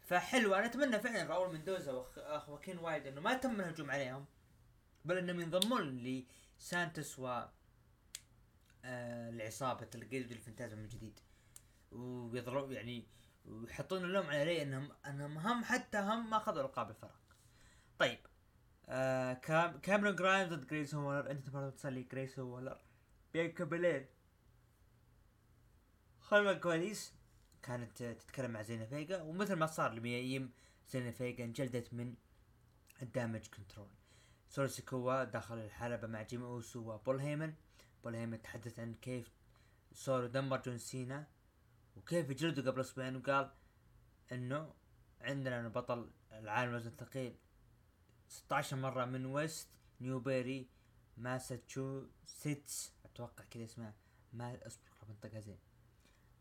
فحلو 0.00 0.54
أنا 0.54 0.66
أتمنى 0.66 1.00
فعلا 1.00 1.24
راؤول 1.30 1.52
مندوزا 1.54 1.92
واخواكين 1.92 2.78
وايد 2.78 3.06
إنه 3.06 3.20
ما 3.20 3.34
تم 3.34 3.60
الهجوم 3.60 3.90
عليهم. 3.90 4.26
بل 5.08 5.18
انهم 5.18 5.40
ينضمون 5.40 6.24
لسانتوس 6.58 7.18
و 7.18 7.26
آه 8.84 9.30
العصابة 9.30 9.88
ليجادو 9.94 10.32
ديل 10.32 10.49
فانتازما 10.49 10.78
من 10.78 10.88
جديد. 10.88 11.20
ويضرب 11.92 12.72
يعني 12.72 13.06
ويحطون 13.44 14.04
اللوم 14.04 14.17
على 14.17 14.26
ري 14.26 14.62
انهم 14.62 14.92
انهم 15.06 15.38
هم 15.38 15.64
حتى 15.64 15.98
هم 15.98 16.30
ما 16.30 16.36
اخذوا 16.36 16.62
القاب 16.62 16.90
الفرق. 16.90 17.20
طيب 17.98 18.18
آه 18.88 19.32
كام 19.32 19.78
كاميرون 19.78 20.16
جرايمز 20.16 20.48
ضد 20.48 20.66
جريسون 20.66 21.04
وولر 21.04 21.30
انتهت 21.30 21.46
بانتصار 21.46 22.02
لجريسون 22.02 22.44
وولر. 22.44 22.78
بيانكا 23.32 23.64
بلير 23.64 24.06
خلف 26.20 26.48
الكواليس 26.48 27.12
كانت 27.62 28.02
تتكلم 28.02 28.50
مع 28.50 28.62
زيلينا 28.62 28.84
فيجا 28.84 29.22
ومثل 29.22 29.54
ما 29.54 29.66
صار 29.66 29.92
لميا 29.92 30.28
يم 30.28 30.52
زيلينا 30.88 31.10
فيجا 31.10 31.44
انجلدت 31.44 31.94
من 31.94 32.14
الدامج 33.02 33.46
كنترول. 33.56 33.97
سولو 34.48 34.68
سيكوا 34.68 35.24
دخل 35.24 35.58
الحلبة 35.58 36.06
مع 36.06 36.22
جيمي 36.22 36.44
أوسو 36.44 36.92
وبول 36.92 37.20
هيمن. 37.20 37.54
بول 38.04 38.14
هيمن 38.14 38.42
تحدث 38.42 38.78
عن 38.78 38.94
كيف 38.94 39.32
سولو 39.92 40.26
دمر 40.26 40.62
جون 40.62 40.78
سينا 40.78 41.26
وكيف 41.96 42.32
جلده 42.32 42.70
قبل 42.70 42.80
أسبوعين 42.80 43.16
وقال 43.16 43.50
إنه 44.32 44.74
عندنا 45.20 45.68
بطل 45.68 46.10
العالم 46.32 46.74
وزن 46.74 46.90
الثقيل 46.90 47.36
16 48.28 48.76
مرة 48.76 49.04
من 49.04 49.26
ويست 49.26 49.68
نيوبيري 50.00 50.68
ماساتشوستس 51.16 52.92
أتوقع 53.04 53.44
كذا 53.44 53.64
اسمها. 53.64 53.94
ما 54.32 54.66
أصبر 54.66 54.82
بنطقها 55.08 55.40
زين. 55.40 55.58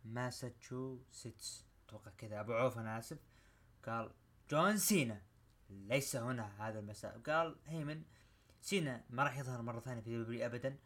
ماساتشوستس 0.06 1.66
أتوقع 1.88 2.12
كذا. 2.18 2.40
أبو 2.40 2.54
عوف 2.54 2.78
أنا 2.78 3.00
آسف. 3.00 3.18
قال 3.86 4.12
جون 4.50 4.78
سينا. 4.78 5.22
ليس 5.70 6.16
هنا 6.16 6.68
هذا 6.68 6.80
المساء. 6.80 7.20
قال 7.20 7.56
هيمن 7.66 8.04
سينا 8.62 9.04
ما 9.10 9.24
راح 9.24 9.38
يظهر 9.38 9.62
مرة 9.62 9.80
ثانية 9.80 10.02
في 10.02 10.24
دبليو 10.24 10.46
ابدا 10.46 10.78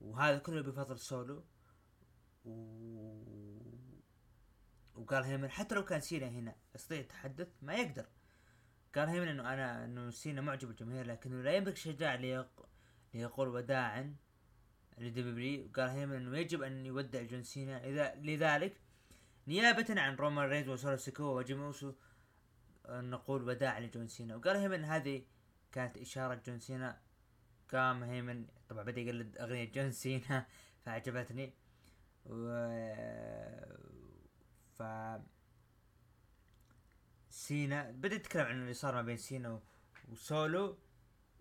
وهذا 0.00 0.38
كله 0.38 0.62
بفضل 0.62 0.98
سولو. 0.98 1.44
و... 2.44 2.52
وقال 4.94 5.24
هيمن 5.24 5.50
حتى 5.50 5.74
لو 5.74 5.84
كان 5.84 6.00
سينا 6.00 6.28
هنا 6.28 6.54
يستطيع 6.74 7.00
التحدث 7.00 7.48
ما 7.62 7.74
يقدر. 7.74 8.06
قال 8.94 9.08
هيمن 9.08 9.28
إنه 9.28 9.52
أنا 9.54 9.84
إنه 9.84 10.10
سينا 10.10 10.40
معجب 10.40 10.70
الجماهير 10.70 11.06
لكنه 11.06 11.42
لا 11.42 11.52
يملك 11.52 11.76
شجاع 11.76 12.14
ليق... 12.14 12.66
ليقول 13.14 13.48
وداعا 13.48 14.16
لدبليو 14.98 15.66
وقال 15.66 15.88
هيمن 15.88 16.16
إنه 16.16 16.38
يجب 16.38 16.62
أن 16.62 16.86
يودع 16.86 17.22
جون 17.22 17.42
سينا. 17.42 17.84
إذا 17.84 18.14
لذلك 18.14 18.80
نيابة 19.46 20.00
عن 20.00 20.16
رومان 20.16 20.48
رينز 20.48 20.68
وسولو 20.68 20.96
سيكوا 20.96 21.38
وجيمي 21.38 21.68
أوسو 21.68 21.92
نقول 22.88 23.42
وداع 23.48 23.78
لجون 23.78 24.08
سينا. 24.08 24.36
وقال 24.36 24.56
هيمن 24.56 24.84
هذه 24.84 25.22
كانت 25.72 25.98
إشارة 25.98 26.34
جون 26.46 26.58
سينا. 26.60 27.00
قام 27.72 28.02
هيمن 28.02 28.46
طبعا 28.68 28.82
بدأ 28.82 29.00
يقلد 29.00 29.38
أغنية 29.38 29.72
جون 29.72 29.92
سينا. 29.92 30.46
فعجبتني. 30.84 31.54
و 32.26 32.48
ف 34.74 34.82
سينا 37.30 37.90
بدأ 37.90 38.14
يتكلم 38.14 38.46
عن 38.46 38.62
اللي 38.62 38.74
صار 38.74 38.94
ما 38.94 39.02
بين 39.02 39.16
سينا 39.16 39.60
وسولو. 40.08 40.78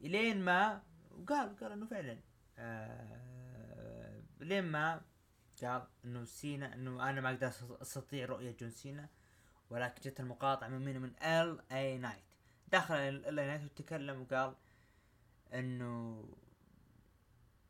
إلين 0.01 0.45
ما 0.45 0.83
وقال 1.11 1.55
قال 1.55 1.71
إنه 1.71 1.85
فعلا 1.85 2.19
آه 2.57 4.21
لين 4.39 4.63
ما 4.63 5.01
قال 5.61 5.87
إنه 6.05 6.25
سينا 6.25 6.73
إنه 6.73 7.09
أنا 7.09 7.21
ما 7.21 7.29
أقدر 7.29 7.51
أستطيع 7.81 8.25
رؤية 8.25 8.55
جون 8.57 8.69
سينا. 8.69 9.09
ولكن 9.71 10.01
جت 10.01 10.19
المقاطعة 10.19 10.67
من 10.67 10.85
مين؟ 10.85 11.01
من 11.01 11.11
ال 11.23 11.61
اي 11.71 11.97
نايت 11.97 12.23
دخل 12.71 12.95
ال 12.95 13.39
اي 13.39 13.47
نايت 13.47 13.63
وتكلم 13.63 14.21
وقال 14.21 14.55
إنه 15.53 16.25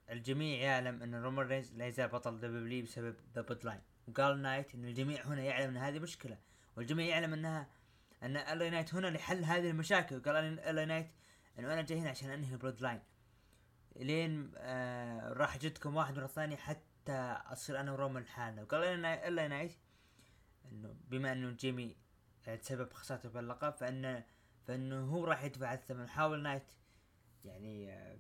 الجميع 0.10 0.60
يعلم 0.62 1.04
إن 1.04 1.16
رومان 1.16 1.48
رينز 1.48 1.74
لا 1.74 1.88
يزال 1.88 2.08
بطل 2.08 2.40
دبليو 2.40 2.84
بسبب 2.84 3.16
ذا 3.36 3.42
بلود 3.42 3.66
لاين 3.66 3.82
وقال 4.08 4.42
نايت 4.42 4.76
إن 4.76 4.86
الجميع 4.86 5.26
هنا 5.26 5.42
يعلم 5.42 5.70
إن 5.70 5.78
هذه 5.78 6.00
مشكلة 6.00 6.38
والجميع 6.78 7.06
يعلم 7.06 7.34
إنها 7.34 7.68
إن 8.24 8.38
ال 8.38 8.72
نايت 8.72 8.94
هنا 8.94 9.08
لحل 9.08 9.44
هذه 9.44 9.70
المشاكل. 9.70 10.18
وقال 10.18 10.60
ال 10.60 10.88
نايت 10.88 11.08
إنه 11.60 11.74
أنا 11.74 11.82
جاي 11.82 12.00
هنا 12.00 12.10
عشان 12.10 12.30
أنهي 12.30 12.54
البلود 12.54 12.82
لاين 12.82 13.02
لين 13.96 14.52
آه 14.58 15.34
راح 15.34 15.58
أجلدكم 15.58 15.96
واحد 15.96 16.18
ورا 16.18 16.26
الثاني 16.26 16.58
حتى 16.58 17.38
أصير 17.52 17.80
أنا 17.80 17.92
ورومان 17.92 18.24
لحالنا 18.24 18.62
وقال 18.62 19.06
ال 19.06 19.50
نايت 19.50 19.78
إنه 20.72 20.96
بما 21.08 21.32
إنه 21.32 21.52
جيمي 21.52 21.96
تسبب 22.62 22.94
خسارته 22.94 23.30
باللقب 23.30 23.74
فان 23.74 24.24
فإنه 24.68 25.06
هو 25.06 25.26
راح 25.26 25.44
يدفع 25.44 25.74
الثمن. 25.74 26.10
حاول 26.10 26.44
نايت 26.44 26.72
يعني 27.46 27.94
آه 27.94 28.20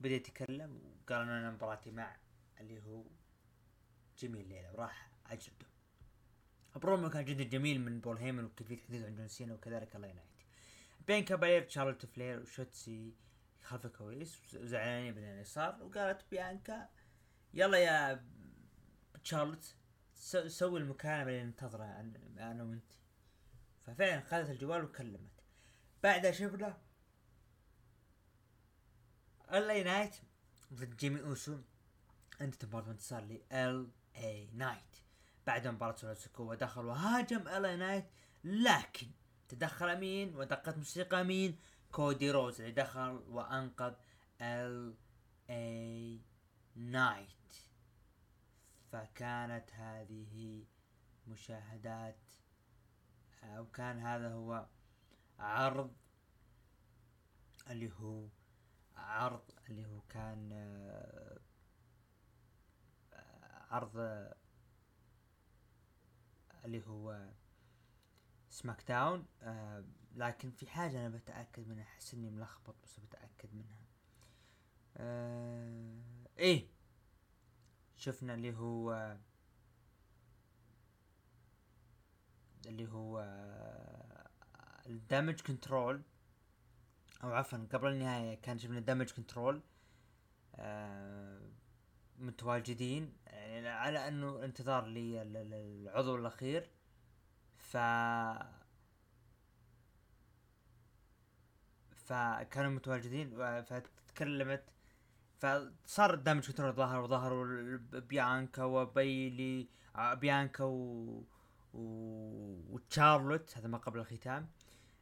بدأ 0.00 0.14
يتكلم 0.14 0.80
وقال 0.84 1.22
إنه 1.22 1.38
أنا 1.38 1.50
مباراتي 1.50 1.90
مع 1.90 2.16
اللي 2.60 2.82
هو 2.82 3.04
جيمي 4.18 4.40
الليلة 4.40 4.72
وراح 4.72 5.10
اجلده 5.26 5.66
برومو 6.76 7.10
كان 7.10 7.24
جدا 7.24 7.44
جميل 7.44 7.80
من 7.80 8.00
بول 8.00 8.16
هيمن 8.16 8.44
وكيفيه 8.44 8.76
حديثه 8.76 9.06
عن 9.06 9.14
جون 9.14 9.28
سينا 9.28 9.54
وكذلك 9.54 9.96
ال 9.96 10.08
اي 10.08 10.13
نايت 10.13 10.28
بيانكا 11.06 11.24
بلير 11.24 11.68
شارلوت 11.68 12.06
فلير 12.06 12.40
وشوتسي 12.40 13.14
خلف 13.62 13.86
الكواليس 13.86 14.54
وزعلانين 14.54 15.14
من 15.14 15.24
اللي 15.24 15.44
صار 15.44 15.82
وقالت 15.82 16.24
بيانكا 16.30 16.88
يلا 17.54 17.78
يا 17.78 18.24
تشارلوت 19.24 19.74
سوي 20.46 20.80
المكالمة 20.80 21.22
اللي 21.30 21.42
ننتظرها 21.42 22.00
أنا 22.38 22.62
وأنت. 22.64 22.92
ففعلا 23.86 24.20
خذت 24.20 24.50
الجوال 24.50 24.84
وكلمت. 24.84 25.44
بعدها 26.02 26.30
شفنا 26.30 26.78
ال 29.52 29.84
نايت 29.84 30.16
ضد 30.72 30.96
جيمي 30.96 31.20
أوسو. 31.20 31.58
انتهت 32.40 32.64
المباراة 32.64 32.90
بانتصار 32.90 33.22
ل 33.22 33.40
ال 33.52 33.90
اي 34.16 34.50
نايت 34.52 34.96
بعد 35.46 35.66
مباراة 35.66 36.14
سولو 36.14 36.54
دخل 36.54 36.84
وهاجم 36.84 37.48
ال 37.48 37.64
اي 37.64 37.76
نايت 37.76 38.04
لكن 38.44 39.06
تدخل 39.48 40.00
مين 40.00 40.36
ودقت 40.36 40.76
موسيقى 40.76 41.24
مين 41.24 41.58
كودي 41.92 42.30
رودز 42.30 42.60
اللي 42.60 42.72
دخل 42.72 43.22
وأنقذ 43.28 43.94
ال 44.40 44.94
اي 45.50 46.20
نايت 46.74 47.43
فكانت 48.94 49.72
هذه 49.72 50.64
مشاهدات 51.26 52.34
أو 53.42 53.66
كان 53.66 53.98
هذا 53.98 54.32
هو 54.32 54.66
عرض 55.38 55.92
اللي 57.70 57.92
هو 57.92 58.28
عرض 58.96 59.50
اللي 59.68 59.86
هو 59.86 60.00
كان 60.08 60.50
آه، 60.52 61.40
عرض 63.70 63.96
اللي 66.64 66.86
هو 66.86 67.30
سماك 68.50 68.84
داون 68.88 69.26
آه 69.42 69.84
لكن 70.14 70.50
في 70.50 70.66
حاجة 70.66 71.06
أنا 71.06 71.16
بتأكد 71.16 71.68
منها 71.68 71.82
أحس 71.84 72.14
إني 72.14 72.30
ملخبط 72.30 72.74
بس 72.82 73.00
بتأكد 73.00 73.54
منها. 73.54 73.84
آه 74.96 76.02
إيه. 76.38 76.73
شفنا 78.04 78.34
اللي 78.34 78.56
هو 78.56 79.16
اللي 82.66 82.88
هو 82.88 83.20
الدامج 84.86 85.40
كنترول 85.40 86.02
أو 87.24 87.32
عفوا 87.32 87.58
قبل 87.72 87.88
النهاية 87.88 88.34
كان 88.34 88.58
شفنا 88.58 88.78
كنترول 89.12 89.60
آه 90.54 91.40
متواجدين 92.18 93.12
يعني 93.26 93.68
على 93.68 94.08
إنه 94.08 94.44
انتظار 94.44 94.86
للعضو 94.86 96.16
الأخير. 96.16 96.70
ف 97.56 97.76
فكانوا 101.96 102.70
متواجدين 102.70 103.62
فتكلمت 103.62 104.64
فصار 105.44 106.14
دامج 106.14 106.46
كنترول 106.46 106.72
ظهر 106.72 107.00
وظهروا 107.00 107.76
بيانكا 107.92 108.64
وبيلي 108.64 109.68
آه، 109.96 110.14
بيانكا 110.14 110.64
و... 110.64 111.24
و... 111.74 111.80
وتشارلوت 112.70 113.58
هذا 113.58 113.68
ما 113.68 113.78
قبل 113.78 113.98
الختام 113.98 114.48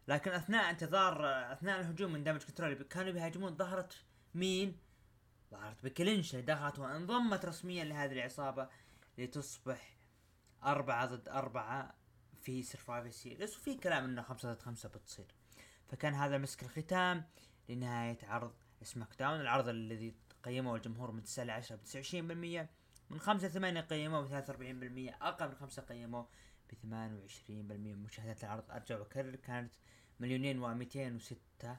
لكن 0.08 0.30
أثناء 0.30 0.70
انتظار 0.70 1.26
أثناء 1.52 1.80
الهجوم 1.80 2.12
من 2.12 2.24
دامج 2.24 2.42
كنترول 2.42 2.74
كانوا 2.74 3.12
بيهاجمون 3.12 3.56
ظهرت 3.56 4.04
مين؟ 4.34 4.76
ظهرت 5.50 5.84
بيكي 5.84 6.07
لينش 6.07 6.34
اللي 6.34 6.46
دخلت 6.46 6.78
وانضمت 6.78 7.44
رسميا 7.44 7.84
لهذه 7.84 8.12
العصابة 8.12 8.68
لتصبح 9.18 9.96
أربعة 10.64 11.06
ضد 11.06 11.28
أربعة 11.28 11.94
في 12.42 12.62
سرفايفر 12.62 13.10
سيريس 13.10 13.56
وفي 13.56 13.74
كلام 13.74 14.04
إنه 14.04 14.22
خمسة 14.22 14.52
ضد 14.52 14.62
خمسة 14.62 14.88
بتصير 14.88 15.26
فكان 15.88 16.14
هذا 16.14 16.38
مسك 16.38 16.62
الختام 16.62 17.24
لنهاية 17.68 18.18
عرض 18.22 18.52
سماك 18.82 19.08
داون 19.18 19.40
العرض 19.40 19.68
الذي 19.68 20.14
قيمه 20.44 20.76
الجمهور 20.76 21.10
من 21.10 21.22
9 21.22 21.44
ل 21.44 21.50
10 21.50 21.76
ب 21.76 21.80
29% 21.84 22.68
من 23.10 23.20
5 23.20 23.48
ل 23.48 23.50
8 23.50 23.80
قيموه 23.80 24.20
ب 24.20 24.28
43% 24.28 25.22
أقل 25.22 25.48
من 25.48 25.54
5 25.54 25.82
قيموه 25.82 26.28
ب 26.70 26.74
28% 26.74 27.52
مشاهدات 27.78 28.44
العرض 28.44 28.70
أرجع 28.70 28.98
وأكرر 28.98 29.36
كانت 29.36 29.74
مليونين 30.20 30.58
و 30.58 30.74
206 30.74 31.76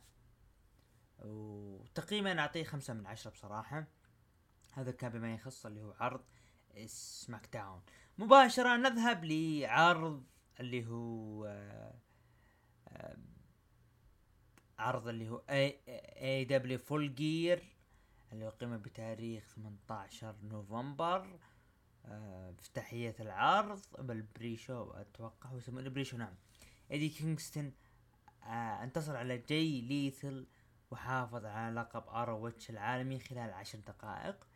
وتقييما 1.20 2.40
أعطيه 2.40 2.64
خمسة 2.64 2.94
من 2.94 3.08
عشرة 3.08 3.32
بصراحة. 3.32 3.88
هذا 4.74 4.92
كان 4.92 5.12
بما 5.12 5.34
يخص 5.34 5.66
اللي 5.66 5.82
هو 5.82 5.94
عرض 6.00 6.24
SmackDown. 6.86 7.82
مباشرة 8.18 8.76
نذهب 8.78 9.26
لعرض 9.26 10.24
اللي 10.60 10.88
هو 10.88 11.46
آه، 11.46 11.94
آه، 12.88 13.18
عرض 14.80 15.08
اللي 15.08 15.30
هو 15.30 15.44
AEW 15.50 15.80
Full 15.88 16.78
Gear 16.78 17.73
اللي 18.34 18.48
اقيم 18.48 18.78
بتاريخ 18.78 19.44
18 19.56 20.36
نوفمبر 20.44 21.40
آه، 22.06 22.52
افتتاحية 22.60 23.16
العرض 23.20 23.82
بال 24.00 24.58
pre-show 24.58 24.92
أتوقع 24.92 25.50
هو 25.50 25.58
يسمونه 25.58 25.90
pre-show 25.90 26.18
نعم. 26.18 26.36
إيدي 26.92 27.10
كينغستون 27.10 27.74
آه 28.44 28.84
انتصر 28.84 29.16
على 29.16 29.38
جاي 29.38 29.82
ليثل 29.82 30.48
وحافظ 30.92 31.46
على 31.46 31.76
لقب 31.76 32.10
ROH 32.10 32.70
العالمي 32.70 33.20
خلال 33.20 33.54
عشر 33.54 33.80
دقائق. 33.80 34.48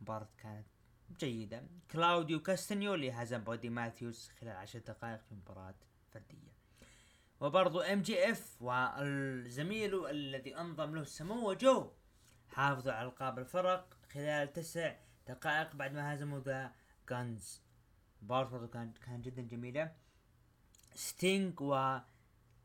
مباراة 0.00 0.28
كانت 0.38 0.66
جيدة. 1.18 1.66
كلاوديو 1.90 2.42
كاستنيولي 2.42 3.10
هزم 3.10 3.44
بودي 3.44 3.68
ماثيوس 3.68 4.28
خلال 4.28 4.56
عشر 4.56 4.78
دقائق 4.78 5.20
في 5.22 5.34
مباراة 5.34 5.74
فردية. 6.12 6.54
وبرضو 7.40 7.80
إم 7.80 8.02
جي 8.02 8.30
إف 8.30 8.62
والزميل 8.62 10.06
الذي 10.06 10.56
انضم 10.56 10.94
له 10.94 11.04
سمو 11.04 11.52
جو 11.52 11.90
حافظوا 12.54 12.92
على 12.92 13.08
ألقاب 13.08 13.38
الفرق 13.38 13.96
خلال 14.12 14.52
تسع 14.52 14.94
دقائق 15.28 15.76
بعد 15.76 15.92
ما 15.92 16.14
هزموا 16.14 16.40
The 16.40 16.72
Gunns 17.10 17.60
برضو 18.22 18.68
كان 18.68 18.92
كان 19.06 19.22
جدا 19.22 19.42
جميلة. 19.42 19.92
ستينج 20.94 21.60
و 21.60 21.98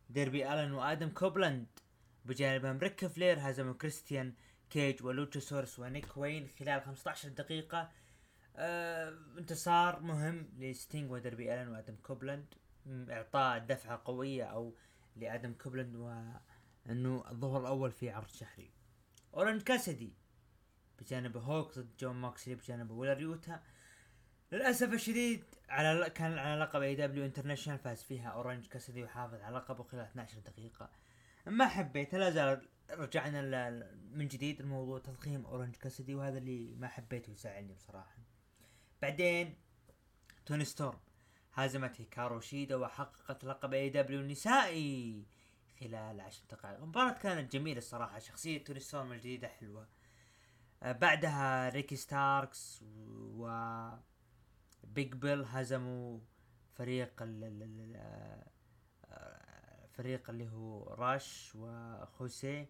ديربي 0.10 0.54
الن 0.54 0.72
وادم 0.72 1.10
كوبلاند 1.10 1.68
بجانبهم 2.26 2.78
ريك 2.78 3.08
فلير 3.08 3.38
هزموا 3.40 3.74
كريستيان 3.74 4.34
كيج 4.70 5.04
ولوتشاسورس 5.04 5.80
ونيك 5.80 6.18
وين 6.18 6.48
خلال 6.48 6.82
15 6.82 7.30
دقيقة. 7.30 7.90
آه 8.56 9.18
انتصار 9.38 10.00
مهم 10.00 10.50
لستينج 10.58 11.12
ودربي 11.12 11.54
الن 11.54 11.70
وادم 11.70 11.96
كوبلاند 11.96 12.46
إعطاء 13.10 13.60
دفعة 13.60 14.02
قوية 14.06 14.44
أو 14.44 14.76
لادم 15.16 15.54
كوبلاند 15.54 15.96
وانه 15.96 17.24
الظهور 17.32 17.62
الأول 17.62 17.92
في 17.92 18.10
عرض 18.10 18.28
شهري. 18.28 18.79
اورنج 19.34 19.62
كاسدي 19.62 20.14
بجانب 21.00 21.38
هوك 21.38 21.80
ضد 21.80 21.98
جون 22.00 22.16
موكسلي 22.16 22.56
بجانب 22.56 22.92
ويلر 22.92 23.22
يوتا. 23.22 23.64
للأسف 24.52 24.94
الشديد 24.94 25.44
على 25.70 26.10
كان 26.10 26.38
على 26.38 26.62
لقب 26.62 26.82
AEW 26.82 26.96
International 26.96 27.80
فاز 27.80 28.04
فيها 28.04 28.30
اورنج 28.30 28.66
كاسدي 28.68 29.04
وحافظ 29.04 29.42
على 29.42 29.56
لقبه 29.56 29.84
خلال 29.84 30.04
12 30.04 30.40
دقيقة. 30.40 30.90
ما 31.46 31.68
حبيت 31.68 32.16
لا 32.16 32.30
زال 32.30 32.68
رجعنا 32.92 33.70
من 34.12 34.28
جديد 34.28 34.60
الموضوع 34.60 35.00
تضخيم 35.00 35.46
اورنج 35.46 35.76
كاسدي 35.76 36.16
وهذا 36.16 36.38
اللي 36.38 36.76
ما 36.76 36.88
حبيته 36.88 37.32
يزعلني 37.32 37.74
بصراحة. 37.74 38.18
بعدين 39.02 39.56
توني 40.46 40.66
ستورم 40.66 41.00
هزمت 41.54 42.02
هيكارو 42.02 42.40
شيدا 42.40 42.76
وحققت 42.76 43.46
لقب 43.46 43.74
AEW 43.74 44.20
النسائي. 44.20 45.26
خلال 45.80 46.22
عشر 46.22 46.44
دقائق. 46.52 46.78
المباراة 46.80 47.12
كانت 47.14 47.52
جميلة 47.54 47.78
الصراحة 47.78 48.20
شخصية 48.20 48.64
توني 48.64 48.80
ستورم 48.80 49.12
الجديدة 49.12 49.48
حلوة. 49.48 49.88
آه، 50.84 50.92
بعدها 50.92 51.70
ريكي 51.70 51.96
ستاركس 51.96 52.80
و 52.84 53.50
بيج 54.84 55.14
بيل 55.16 55.46
هزموا 55.46 56.20
فريق 56.76 57.22
ال 57.22 57.94
آه، 59.12 59.88
فريق 59.94 60.30
اللي 60.30 60.50
هو 60.50 60.84
راش 60.84 61.52
وخوسي 61.56 62.68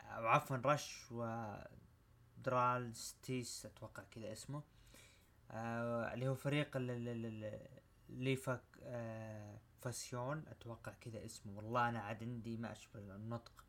أو 0.00 0.26
عفوا 0.26 0.56
رش 0.56 1.06
و 1.12 1.46
درال 2.38 2.96
ستيس 2.96 3.66
أتوقع 3.66 4.02
كذا 4.10 4.32
اسمه. 4.32 4.62
آه 5.50 6.14
اللي 6.14 6.28
هو 6.28 6.34
فريق 6.34 6.76
ليفا 8.08 8.60
آه 8.82 9.31
فاسيون 9.82 10.44
أتوقع 10.48 10.92
كذا 10.92 11.24
اسمه. 11.24 11.56
والله 11.56 11.88
أنا 11.88 12.00
عاد 12.00 12.22
عندي 12.22 12.56
ما 12.56 12.72
أشبه 12.72 13.00
النطق. 13.00 13.64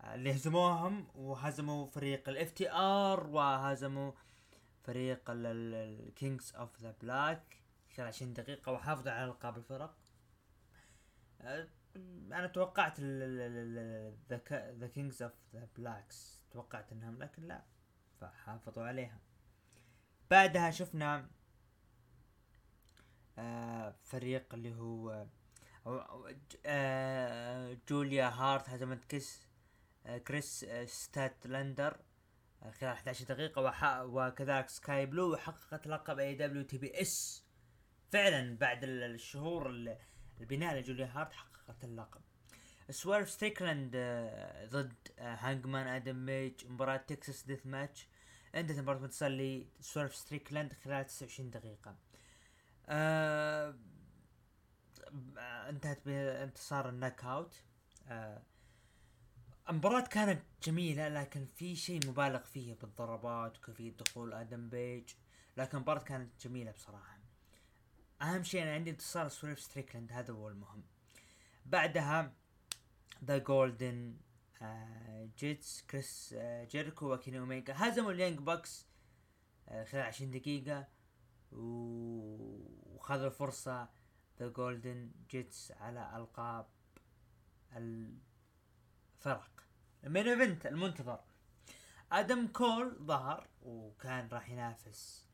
آه 0.00 0.14
اللي 0.14 0.34
هزموهم 0.34 1.06
وهزموا 1.14 1.86
فريق 1.86 2.28
ال 2.28 2.50
FTR 2.50 3.26
وهزموا 3.26 4.12
فريق 4.82 5.22
ال 5.28 5.49
Kings 5.49 6.52
of 6.54 6.80
the 6.80 6.94
Black 7.02 7.62
خلال 7.96 8.06
20 8.08 8.32
دقيقة 8.34 8.72
وحافظوا 8.72 9.12
على 9.12 9.24
ألقاب 9.24 9.56
الفرق. 9.56 9.96
آه 11.40 11.68
أنا 12.32 12.46
توقعت 12.46 13.00
The 14.80 14.88
Kings 14.94 15.22
of 15.22 15.32
the 15.52 15.68
Blacks 15.76 16.40
توقعت 16.50 16.92
إنهم 16.92 17.18
لكن 17.18 17.42
لا 17.42 17.62
فحافظوا 18.20 18.84
عليها. 18.84 19.20
بعدها 20.30 20.70
شفنا 20.70 21.30
فريق 24.02 24.54
اللي 24.54 24.74
هو 24.74 25.26
آه 26.66 27.76
جوليا 27.88 28.28
هارت 28.28 28.68
هزمت 28.68 29.04
كيس 29.04 29.48
كريس 30.26 30.64
آه 30.64 30.84
ستاتلندر 30.84 31.96
آه 32.62 32.70
خلال 32.70 32.92
11 32.92 33.24
دقيقة 33.24 34.04
وكذلك 34.04 34.68
سكاي 34.68 35.06
بلو 35.06 35.32
وحققت 35.32 35.86
لقب 35.86 36.18
AEW 36.18 36.34
TBS 36.34 37.44
فعلا 38.12 38.56
بعد 38.56 38.84
الشهور 38.84 39.70
البناء 40.40 40.74
لجوليا 40.76 41.10
هارت 41.14 41.32
حققت 41.32 41.84
اللقب. 41.84 42.20
سويرف 42.90 43.30
ستريكلاند 43.30 43.90
ضد 44.70 44.94
هانجمان 45.18 45.86
آدم 45.86 46.16
بيج 46.26 46.66
مباراة 46.66 46.96
Texas 46.96 47.42
Death 47.42 47.66
Match. 47.66 48.08
انتهت 48.54 48.78
مباراة 48.78 48.98
انتصار 48.98 49.30
لسويرف 49.30 50.14
ستريكلاند 50.16 50.72
خلال 50.72 51.06
29 51.06 51.50
دقيقة. 51.50 51.96
آه 52.88 53.74
انتهت 55.38 56.04
بانتصار 56.06 56.88
ال 56.88 57.24
knockout. 57.24 57.62
آه 58.08 58.42
المباراة 59.68 60.00
كانت 60.06 60.42
جميلة 60.62 61.08
لكن 61.08 61.46
في 61.56 61.76
شيء 61.76 62.06
مبالغ 62.08 62.38
فيه 62.44 62.74
بالضربات 62.74 63.58
وكيفية 63.58 63.92
دخول 63.92 64.32
آدم 64.32 64.68
بيج. 64.68 65.10
لكن 65.56 65.76
المباراة 65.76 66.02
كانت 66.02 66.46
جميلة 66.46 66.70
بصراحة. 66.70 67.18
أهم 68.22 68.42
شيء 68.42 68.62
أنا 68.62 68.74
عندي 68.74 68.90
انتصار 68.90 69.28
سويرف 69.28 69.60
ستريكلاند 69.60 70.12
هذا 70.12 70.32
هو 70.34 70.48
المهم. 70.48 70.84
بعدها 71.66 72.32
The 73.24 73.38
Golden 73.38 74.16
آه 74.62 75.28
Jets 75.38 75.82
كريس 75.82 76.34
آه 76.38 76.64
جيريكو 76.64 77.14
وكيني 77.14 77.38
أوميجا. 77.38 77.74
هزموا 77.76 78.12
ال 78.12 78.16
Young 78.16 78.38
Bucks 78.38 78.86
آه 79.68 79.84
خلال 79.84 80.02
عشرين 80.02 80.30
دقيقة 80.30 80.88
وخذوا 83.08 83.26
الفرصة 83.26 83.88
The 84.38 84.48
Golden 84.48 85.10
Jets 85.30 85.72
على 85.72 86.16
ألقاب 86.16 86.66
الفرق. 87.76 89.50
ال 90.04 90.09
main 90.09 90.28
event 90.28 90.66
المنتظر. 90.66 91.20
آدم 92.12 92.46
كول 92.46 92.96
ظهر 93.02 93.46
وكان 93.62 94.28
راح 94.32 94.50
ينافس 94.50 95.26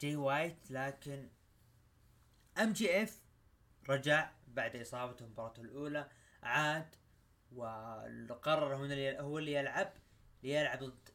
جي 0.00 0.16
وايت 0.16 0.70
لكن 0.70 1.28
إم 2.58 2.72
جي 2.72 3.02
إف 3.02 3.22
رجع 3.88 4.30
بعد 4.48 4.76
إصابته 4.76 5.26
مباراته 5.26 5.62
الأولى 5.62 6.08
عاد 6.42 6.96
وقرر 7.52 8.76
هنا 8.76 9.20
هو 9.20 9.38
اللي 9.38 9.52
يلعب 9.52 9.92
ليلعب 10.42 10.78
ضد 10.78 11.08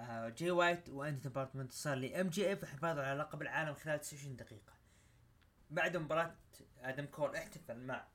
آه، 0.00 0.28
جي 0.28 0.50
وايت 0.50 0.88
وانتهت 0.88 1.20
بانتصار 1.20 1.94
لإم 1.96 2.28
جي 2.28 2.52
إف 2.52 2.64
حفاظ 2.64 2.98
على 2.98 3.18
لقب 3.18 3.42
العالم 3.42 3.74
خلال 3.74 4.00
29 4.00 4.36
دقيقة. 4.36 4.73
بعد 5.70 5.96
مباراة 5.96 6.34
آدم 6.78 7.06
كول 7.06 7.36
احتفل 7.36 7.78
مع 7.86 8.06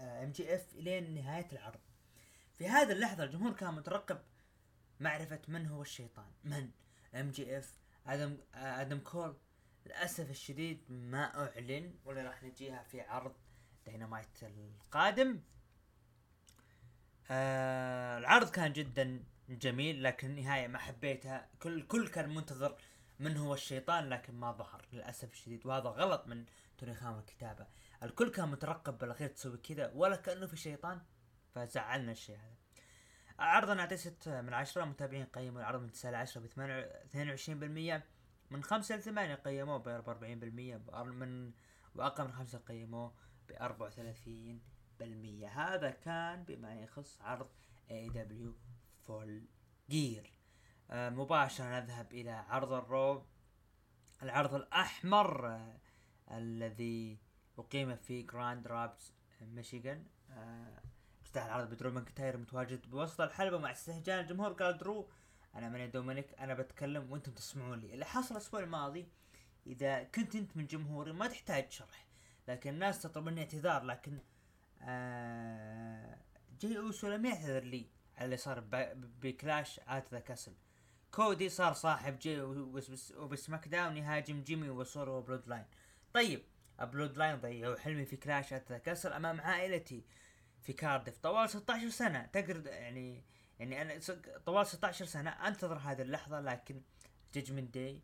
ام 0.00 0.30
جي 0.30 0.54
اف 0.54 0.74
الين 0.74 1.14
نهاية 1.14 1.48
العرض. 1.52 1.80
في 2.58 2.68
هذه 2.68 2.92
اللحظة 2.92 3.24
الجمهور 3.24 3.52
كان 3.52 3.74
مترقب 3.74 4.22
معرفة 5.00 5.40
من 5.48 5.66
هو 5.66 5.82
الشيطان. 5.82 6.30
من؟ 6.44 6.70
ام 7.14 7.30
جي 7.30 7.58
اف 7.58 7.78
آدم 8.06 8.38
آه، 8.54 8.80
آدم 8.80 8.98
كول. 8.98 9.36
للأسف 9.86 10.30
الشديد 10.30 10.84
ما 10.88 11.24
أعلن 11.24 11.94
ولا 12.04 12.22
راح 12.22 12.42
نجيها 12.42 12.82
في 12.82 13.00
عرض 13.00 13.34
دينامايت 13.86 14.42
القادم. 14.42 15.40
آه 17.30 18.18
العرض 18.18 18.50
كان 18.50 18.72
جدا 18.72 19.24
جميل 19.48 20.02
لكن 20.02 20.30
النهايه 20.30 20.66
ما 20.68 20.78
حبيتها. 20.78 21.48
كل 21.58 21.86
كل 21.86 22.08
كان 22.08 22.34
منتظر 22.34 22.78
من 23.22 23.36
هو 23.36 23.54
الشيطان 23.54 24.08
لكن 24.08 24.34
ما 24.34 24.52
ظهر 24.52 24.86
للأسف 24.92 25.32
الشديد. 25.32 25.66
وهذا 25.66 25.88
غلط 25.88 26.26
من 26.26 26.44
توني 26.78 26.94
خام 26.94 27.18
الكتابه 27.18 27.66
الكل 28.02 28.30
كان 28.30 28.48
مترقب 28.48 28.98
بالأخير 28.98 29.28
تسوي 29.28 29.58
كذا 29.58 29.92
ولا 29.94 30.16
كأنه 30.16 30.46
في 30.46 30.56
شيطان 30.56 31.00
فزعلنا 31.54 32.12
الشيء 32.12 32.36
هذا. 32.36 32.56
عرضنا 33.38 33.80
اعطيه 33.80 33.96
6 33.96 34.40
من 34.40 34.54
10 34.54 34.84
متابعين 34.84 35.26
قيموا 35.26 35.60
العرض 35.60 35.80
من 35.80 35.92
9 35.92 36.10
ل 36.10 36.14
10 36.14 36.40
ب 36.40 36.46
22% 36.46 38.02
من 38.50 38.62
5 38.62 38.96
ل 38.96 39.02
8 39.02 39.34
قيموه 39.34 39.78
ب 39.78 39.88
44% 39.88 40.24
من 41.04 41.52
وأقل 41.94 42.24
من 42.24 42.32
5 42.32 42.58
قيموه 42.58 43.14
ب 43.48 43.52
34 43.52 44.60
بالمية. 44.98 45.48
هذا 45.48 45.90
كان 45.90 46.44
بما 46.44 46.74
يخص 46.80 47.20
عرض 47.20 47.48
AEW 47.90 48.08
Full 48.08 48.54
Gear 49.00 50.31
مباشرة 50.94 51.80
نذهب 51.80 52.12
إلى 52.12 52.30
عرض 52.30 52.72
ال 52.72 52.85
Raw 52.85 53.24
العرض 54.22 54.54
الأحمر 54.54 55.46
آه 55.48 55.76
الذي 56.30 57.18
أقيم 57.58 57.96
في 57.96 58.22
جراند 58.22 58.66
رابيدز 58.66 59.12
ميشيغان. 59.40 60.06
آه 60.30 60.80
افتتح 61.22 61.44
العرض 61.44 61.70
بدرو 61.70 61.90
ماكنتاير 61.90 62.36
متواجد 62.36 62.90
بوسط 62.90 63.20
الحلبة 63.20 63.58
مع 63.58 63.72
استهجان 63.72 64.20
الجمهور 64.20 64.52
قال 64.52 64.78
درو 64.78 65.08
أنا 65.54 65.68
ماني 65.68 65.86
دومينيك 65.86 66.34
أنا 66.40 66.54
بتكلم 66.54 67.12
وأنتم 67.12 67.32
تسمعون 67.32 67.80
لي. 67.80 67.94
اللي 67.94 68.04
حصل 68.04 68.34
الأسبوع 68.34 68.60
الماضي 68.60 69.08
إذا 69.66 70.02
كنت 70.04 70.36
أنت 70.36 70.56
من 70.56 70.66
جمهوري 70.66 71.12
ما 71.12 71.26
تحتاج 71.26 71.70
شرح 71.70 72.06
لكن 72.48 72.70
الناس 72.70 73.02
تطلب 73.02 73.24
مني 73.24 73.40
اعتذار 73.40 73.82
لكن 73.84 74.18
آه 74.82 76.18
جي 76.60 76.78
أوسو 76.78 77.08
لم 77.08 77.26
يعتذر 77.26 77.64
لي 77.64 77.86
على 78.16 78.24
اللي 78.24 78.36
صار 78.36 78.60
ب 78.94 79.08
Clash 79.08 79.80
at 79.88 80.10
the 80.12 80.20
Castle. 80.20 80.52
كودي 81.14 81.48
صار 81.48 81.72
صاحب 81.72 82.18
جي 82.18 82.40
وبس- 82.40 83.12
وب 83.16 83.68
SmackDown 83.68 83.96
يهاجم 83.96 84.42
جيمي 84.42 84.70
وسولو 84.70 85.12
و 85.16 85.48
Bloodline 85.48 85.64
طيب 86.14 86.42
Bloodline 86.80 87.40
ضيعوا 87.40 87.76
حلمي 87.78 88.04
في 88.04 88.16
Clash 88.16 88.52
at 88.52 88.72
the 88.72 88.78
Castle 88.78 89.12
أمام 89.12 89.40
عائلتي 89.40 90.04
في 90.62 90.72
كاردف 90.72 91.18
طوال 91.18 91.50
16 91.50 91.88
سنة 91.88 92.26
تقدر 92.26 92.66
يعني 92.66 93.24
يعني 93.58 93.82
أنا 93.82 94.00
طوال 94.46 94.66
16 94.66 95.04
سنة 95.04 95.30
أنتظر 95.30 95.76
هذه 95.78 96.02
اللحظة 96.02 96.40
لكن 96.40 96.82
Judgment 97.34 97.74
Day. 97.74 98.00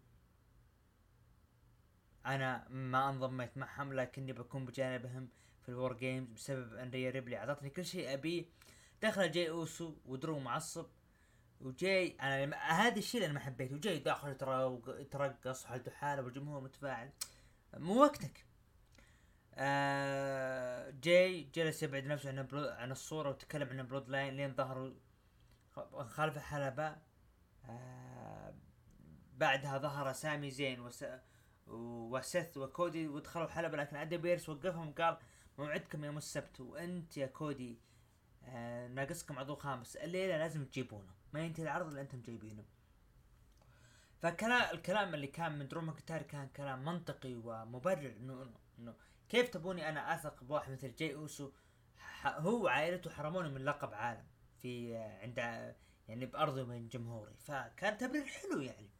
أنا 2.26 2.68
ما 2.68 3.08
انضميت 3.10 3.58
معهم 3.58 3.92
لكني 3.92 4.32
بكون 4.32 4.64
بجانبهم 4.64 5.28
في 5.62 5.68
ال 5.68 5.74
War 5.74 5.92
Games 5.96 6.28
بسبب 6.32 6.74
أن 6.74 6.90
ريا 6.90 7.10
ريبلي 7.10 7.36
أعطتني 7.38 7.70
كل 7.70 7.84
شيء 7.84 8.12
أبيه. 8.14 8.44
دخل 9.02 9.30
جاي 9.30 9.50
أوسو 9.50 9.96
ودرو 10.06 10.38
معصب. 10.38 10.86
وجاي 11.60 12.16
أنا 12.20 12.56
هذا 12.56 12.98
الشيء 12.98 13.20
اللي 13.20 13.30
أنا 13.30 13.38
ما 13.38 13.44
حبيته. 13.44 13.74
وجاي 13.74 13.98
داخل 13.98 14.36
يترقص 14.88 15.64
حالته 15.64 15.90
حاله 15.90 16.22
والجمهور 16.22 16.60
متفاعل؟ 16.60 17.10
مو 17.76 18.00
وقتك. 18.02 18.46
آه 19.54 20.90
جاي 20.90 21.42
جلس 21.42 21.82
يبعد 21.82 22.04
نفسه 22.04 22.28
عن 22.28 22.48
عن 22.54 22.92
الصورة 22.92 23.28
وتكلم 23.28 23.68
عن 23.68 23.86
Bloodline 23.86 24.36
لين 24.36 24.54
ظهروا 24.54 24.92
خلف 26.08 26.36
الحلبة. 26.36 26.96
آه 27.68 28.54
بعدها 29.36 29.78
ظهر 29.78 30.12
سامي 30.12 30.50
زين 30.50 30.80
وس 30.80 31.04
وسيث 31.66 32.56
وكودي 32.56 33.08
ودخلوا 33.08 33.46
الحلبة 33.46 33.76
لكن 33.76 33.96
ادم 33.96 34.16
بيرس 34.16 34.48
وقفهم 34.48 34.88
وقال 34.88 35.18
موعدكم 35.58 36.04
يوم 36.04 36.16
السبت 36.16 36.60
وأنت 36.60 37.16
يا 37.16 37.26
كودي. 37.26 37.78
آه 38.44 38.77
ناقصكم 38.98 39.38
عضو 39.38 39.54
خامس. 39.54 39.96
الليلة 39.96 40.38
لازم 40.38 40.64
تجيبونه. 40.64 41.14
ما 41.32 41.40
ينتهي 41.40 41.62
العرض 41.64 41.86
اللي 41.86 42.00
أنتم 42.00 42.22
جايبينه. 42.22 42.64
فكلام 44.22 44.74
الكلام 44.74 45.14
اللي 45.14 45.26
كان 45.26 45.58
من 45.58 45.68
درو 45.68 45.80
ماكنتاير 45.80 46.22
كان 46.22 46.48
كلام 46.48 46.84
منطقي 46.84 47.34
ومبرر. 47.34 48.16
انه 48.16 48.52
انه 48.78 48.94
كيف 49.28 49.48
تبوني 49.48 49.88
أنا 49.88 50.14
أثق 50.14 50.44
بواحد 50.44 50.72
مثل 50.72 50.94
جاي 50.94 51.14
أوسو؟ 51.14 51.52
هو 52.24 52.64
وعائلته 52.64 53.10
حرموني 53.10 53.48
من 53.48 53.64
لقب 53.64 53.94
عالم 53.94 54.26
في 54.56 54.96
آه، 54.96 55.22
عند 55.22 55.38
ع- 55.38 55.72
يعني 56.08 56.26
بارضي 56.26 56.64
من 56.64 56.88
جمهوري. 56.88 57.34
فكان 57.34 57.98
تبرير 57.98 58.26
حلو 58.26 58.60
يعني. 58.60 58.90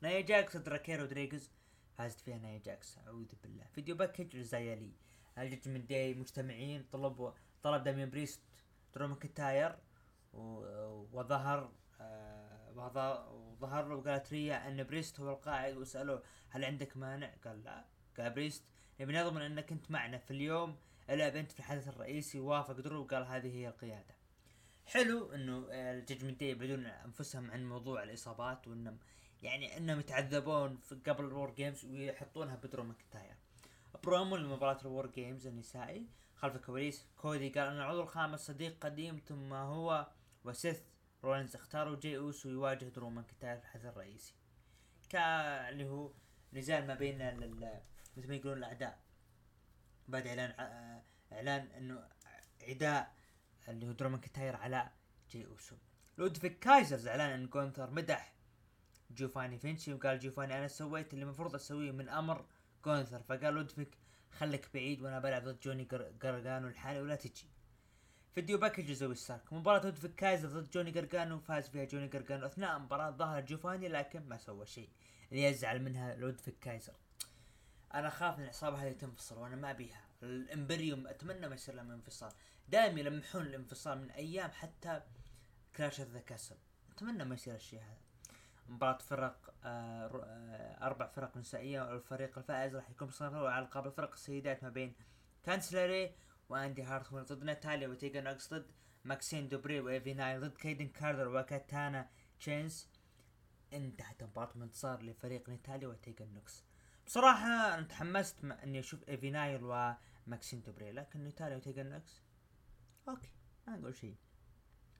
نايا 0.00 0.20
جاكس 0.20 0.56
ضد 0.56 0.68
راكيل 0.68 1.44
فازت 1.94 2.20
فيها 2.20 2.38
نايا 2.38 2.58
جاكس. 2.58 2.98
أعوذ 2.98 3.32
بالله. 3.42 3.64
video 3.72 3.94
package 3.96 4.36
لزيا 4.36 4.70
لي 4.70 4.92
ال 5.38 5.44
Judgment 5.44 5.90
Day 5.90 6.14
مجتمعين 6.14 6.82
طلبوا 6.92 7.30
طلب 7.62 7.82
دامين 7.82 8.10
بريست 8.10 8.40
درو 8.94 9.08
ماكنتاير 9.08 9.78
آه، 10.34 11.06
وظهر 11.12 11.72
وظهر 13.60 13.88
له 13.88 13.96
وقالت 13.96 14.32
ريا 14.32 14.68
أن 14.68 14.84
بريست 14.84 15.20
هو 15.20 15.30
القائد 15.30 15.76
وسألوه 15.76 16.22
هل 16.48 16.64
عندك 16.64 16.96
مانع؟ 16.96 17.34
قال 17.44 17.64
لا 17.64 17.84
قال 18.18 18.30
بريست 18.30 18.64
نبي 19.00 19.12
نضمن 19.12 19.42
أنك 19.42 19.72
أنت 19.72 19.90
معنا 19.90 20.18
في 20.18 20.30
اليوم 20.30 20.76
العب 21.10 21.36
انت 21.36 21.52
في 21.52 21.58
الحدث 21.58 21.88
الرئيسي 21.88 22.40
وافق 22.40 22.80
درو 22.80 23.02
وقال 23.02 23.24
هذه 23.26 23.54
هي 23.56 23.68
القيادة. 23.68 24.14
حلو 24.86 25.32
إنه 25.32 25.66
ال 25.70 25.78
Judgment 25.78 26.40
Day 26.40 26.50
يبعدون 26.50 26.86
أنفسهم 26.86 27.50
عن 27.50 27.68
موضوع 27.68 28.02
الإصابات 28.02 28.68
وإنهم 28.68 28.98
يعني 29.42 29.76
إنهم 29.76 30.00
يتعذبون 30.00 30.80
قبل 31.06 31.24
ال 31.24 31.31
War 31.31 31.50
Games 31.50 31.84
ويحطونها 31.84 32.56
بدرو 32.56 32.84
ماكنتاير. 32.84 33.36
برومو 34.04 34.36
لمباراة 34.36 34.78
ال 34.82 34.88
War 34.88 35.06
Games 35.06 35.46
النسائي 35.46 36.06
خلف 36.38 36.56
الكواليس 36.56 37.06
كودي 37.16 37.48
قال 37.48 37.68
أن 37.68 37.76
العضو 37.76 38.02
الخامس 38.02 38.40
صديق 38.40 38.78
قديم 38.80 39.22
ثم 39.26 39.52
هو 39.52 40.06
وسيث 40.44 40.80
رولينز 41.24 41.54
اختاروا 41.56 41.96
جاي 41.96 42.16
أوسو 42.16 42.48
يواجه 42.48 42.84
درو 42.84 43.10
ماكنتاير 43.10 43.58
في 43.58 43.64
الحدث 43.64 43.84
الرئيسي. 43.84 44.34
كا 45.08 45.68
اللي 45.68 45.88
هو 45.88 46.12
نزال 46.52 46.86
ما 46.86 46.94
بين 46.94 47.36
مثل 48.16 48.28
ما 48.28 48.34
يقولون 48.34 48.58
الأعداء. 48.58 49.00
بعد 50.08 50.26
إعلان 50.26 50.50
إعلان 51.32 51.66
أنه 51.66 52.08
عداء 52.68 53.14
اللي 53.68 53.86
هو 53.86 53.92
درو 53.92 54.08
ماكنتاير 54.08 54.56
على 54.56 54.90
جاي 55.30 55.46
أوسو. 55.46 55.76
لودفيك 56.18 56.58
كايزر 56.58 56.96
زعلان 56.96 57.30
أن 57.30 57.46
جونثر 57.46 57.90
مدح 57.90 58.34
جوفاني 59.10 59.58
فينشي 59.58 59.94
وقال 59.94 60.18
جوفاني 60.18 60.58
أنا 60.58 60.68
سويت 60.68 61.14
اللي 61.14 61.24
المفروض 61.24 61.54
أسويه 61.54 61.90
من 61.92 62.08
أمر 62.08 62.46
جونثر 62.84 63.22
فقال 63.22 63.54
لودفيك 63.54 63.98
خليك 64.38 64.68
بعيد 64.74 65.02
وأنا 65.02 65.18
بلعب 65.18 65.44
ضد 65.44 65.60
جوني 65.60 65.84
جر- 65.84 66.12
جرجانو 66.22 66.68
الحالي 66.68 67.00
ولا 67.00 67.14
تجي. 67.14 67.46
video 68.34 68.58
package 68.58 68.90
لزوي 68.90 69.14
ستارك 69.14 69.52
مباراة 69.52 69.84
لودفيك 69.84 70.14
كايزر 70.14 70.48
ضد 70.48 70.70
جوني 70.70 70.90
جرجانو 70.90 71.38
فاز 71.40 71.68
فيها 71.68 71.84
جوني 71.84 72.08
جرجانو 72.08 72.46
أثناء 72.46 72.76
المباراة 72.76 73.10
ظهر 73.10 73.40
جوفاني 73.40 73.88
لكن 73.88 74.28
ما 74.28 74.36
سوى 74.36 74.66
شيء. 74.66 74.88
اللي 75.32 75.42
يزعل 75.44 75.82
منها 75.82 76.14
لودفيك 76.16 76.58
كايزر 76.60 76.94
أنا 77.94 78.08
اخاف 78.08 78.38
من 78.38 78.44
العصابة 78.44 78.76
هذه 78.82 78.92
تنفصل 78.92 79.38
وأنا 79.38 79.56
ما 79.56 79.70
أبيها. 79.70 80.04
ال 80.22 80.31
Imperium 80.31 81.06
أتمنى 81.06 81.48
ما 81.48 81.54
يصير 81.54 81.74
لهم 81.74 81.90
انفصال. 81.90 82.32
دائما 82.68 83.00
يلمحون 83.00 83.42
الانفصال 83.46 83.98
من 83.98 84.10
أيام 84.10 84.50
حتى 84.50 85.02
Clash 85.76 86.00
the 86.00 86.20
Castle. 86.20 86.56
أتمنى 86.92 87.24
ما 87.24 87.34
يصير 87.34 87.54
الشيء 87.54 87.80
هذا. 87.80 88.07
مباراة 88.68 88.98
فرق 88.98 89.54
آه 89.64 90.06
آه 90.24 90.86
أربع 90.86 91.06
فرق 91.06 91.36
نسائية 91.36 91.82
والفريق 91.82 92.38
الفائز 92.38 92.76
راح 92.76 92.90
يكون 92.90 93.08
مصنف 93.08 93.34
على 93.34 93.64
القاب 93.64 93.86
الفرق 93.86 94.12
السيدات 94.12 94.62
ما 94.62 94.68
بين 94.68 94.94
كانديس 95.42 95.82
لوري 95.82 96.14
وإندي 96.48 96.82
هارتويل 96.82 97.24
ضد 97.24 97.44
ناتاليا 97.44 97.88
وتيغان 97.88 98.20
نوكس 98.20 98.54
ضد 98.54 98.70
ماكسين 99.04 99.48
دوبري 99.48 99.80
وإيفي 99.80 100.14
نايل 100.14 100.40
ضد 100.40 100.56
كايدن 100.56 100.88
كارتر 100.88 101.28
وكاتانا 101.28 102.08
تشانس. 102.40 102.88
انتهت 103.72 104.22
المباراة 104.22 104.52
بانتصار 104.54 105.02
لفريق 105.02 105.48
ناتاليا 105.48 105.88
وتيغان 105.88 106.24
نوكس 106.26 106.64
بصراحة 107.06 107.74
أنا 107.74 107.82
تحمست 107.82 108.44
إني 108.44 108.78
أشوف 108.78 109.08
إيفي 109.08 109.30
نايل 109.30 109.64
وماكسين 109.64 110.62
دوبري 110.62 110.92
لكن 110.92 111.20
ناتاليا 111.20 111.56
وتيغان 111.56 111.82
نوكس 111.82 112.22
okay 113.08 113.30
ما 113.66 113.76
نقول 113.76 113.96
شيء. 113.96 114.16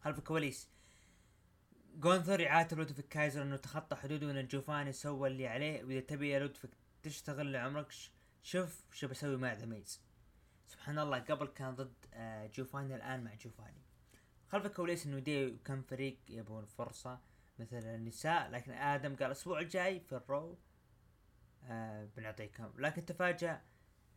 خلف 0.00 0.18
الكواليس 0.18 0.70
جونثر 1.98 2.40
يعاتب 2.40 2.78
لودفيك 2.78 3.08
كايزر 3.08 3.42
إنه 3.42 3.56
تخطى 3.56 3.96
حدوده 3.96 4.26
وان 4.26 4.46
جوفاني 4.46 4.92
سوى 4.92 5.28
اللي 5.28 5.46
عليه 5.48 5.84
وإذا 5.84 6.00
تبي 6.00 6.30
يا 6.30 6.38
لودفيك 6.38 6.70
تشتغل 7.02 7.52
لعمرك 7.52 7.92
شوف 8.42 8.84
شو 8.92 9.08
بسوي 9.08 9.36
مع 9.36 9.52
ذا 9.52 9.66
ميز 9.66 10.00
سبحان 10.66 10.98
الله 10.98 11.18
قبل 11.18 11.46
كان 11.46 11.74
ضد 11.74 11.94
آه، 12.14 12.46
جوفاني 12.46 12.94
الآن 12.94 13.24
مع 13.24 13.34
جوفاني. 13.34 13.82
خلف 14.48 14.66
الكواليس 14.66 15.06
إنه 15.06 15.18
DIY 15.18 15.46
وكم 15.46 15.82
فريق 15.82 16.18
يبون 16.28 16.64
فرصة 16.64 17.20
مثل 17.58 17.76
النساء 17.76 18.50
لكن 18.50 18.72
آدم 18.72 19.16
قال 19.16 19.26
الأسبوع 19.26 19.60
الجاي 19.60 20.00
في 20.00 20.12
ال 20.16 20.27
Raw 20.27 20.58
آه 21.64 22.08
بنعطيكم. 22.16 22.72
لكن 22.78 23.04
تفاجأ 23.04 23.62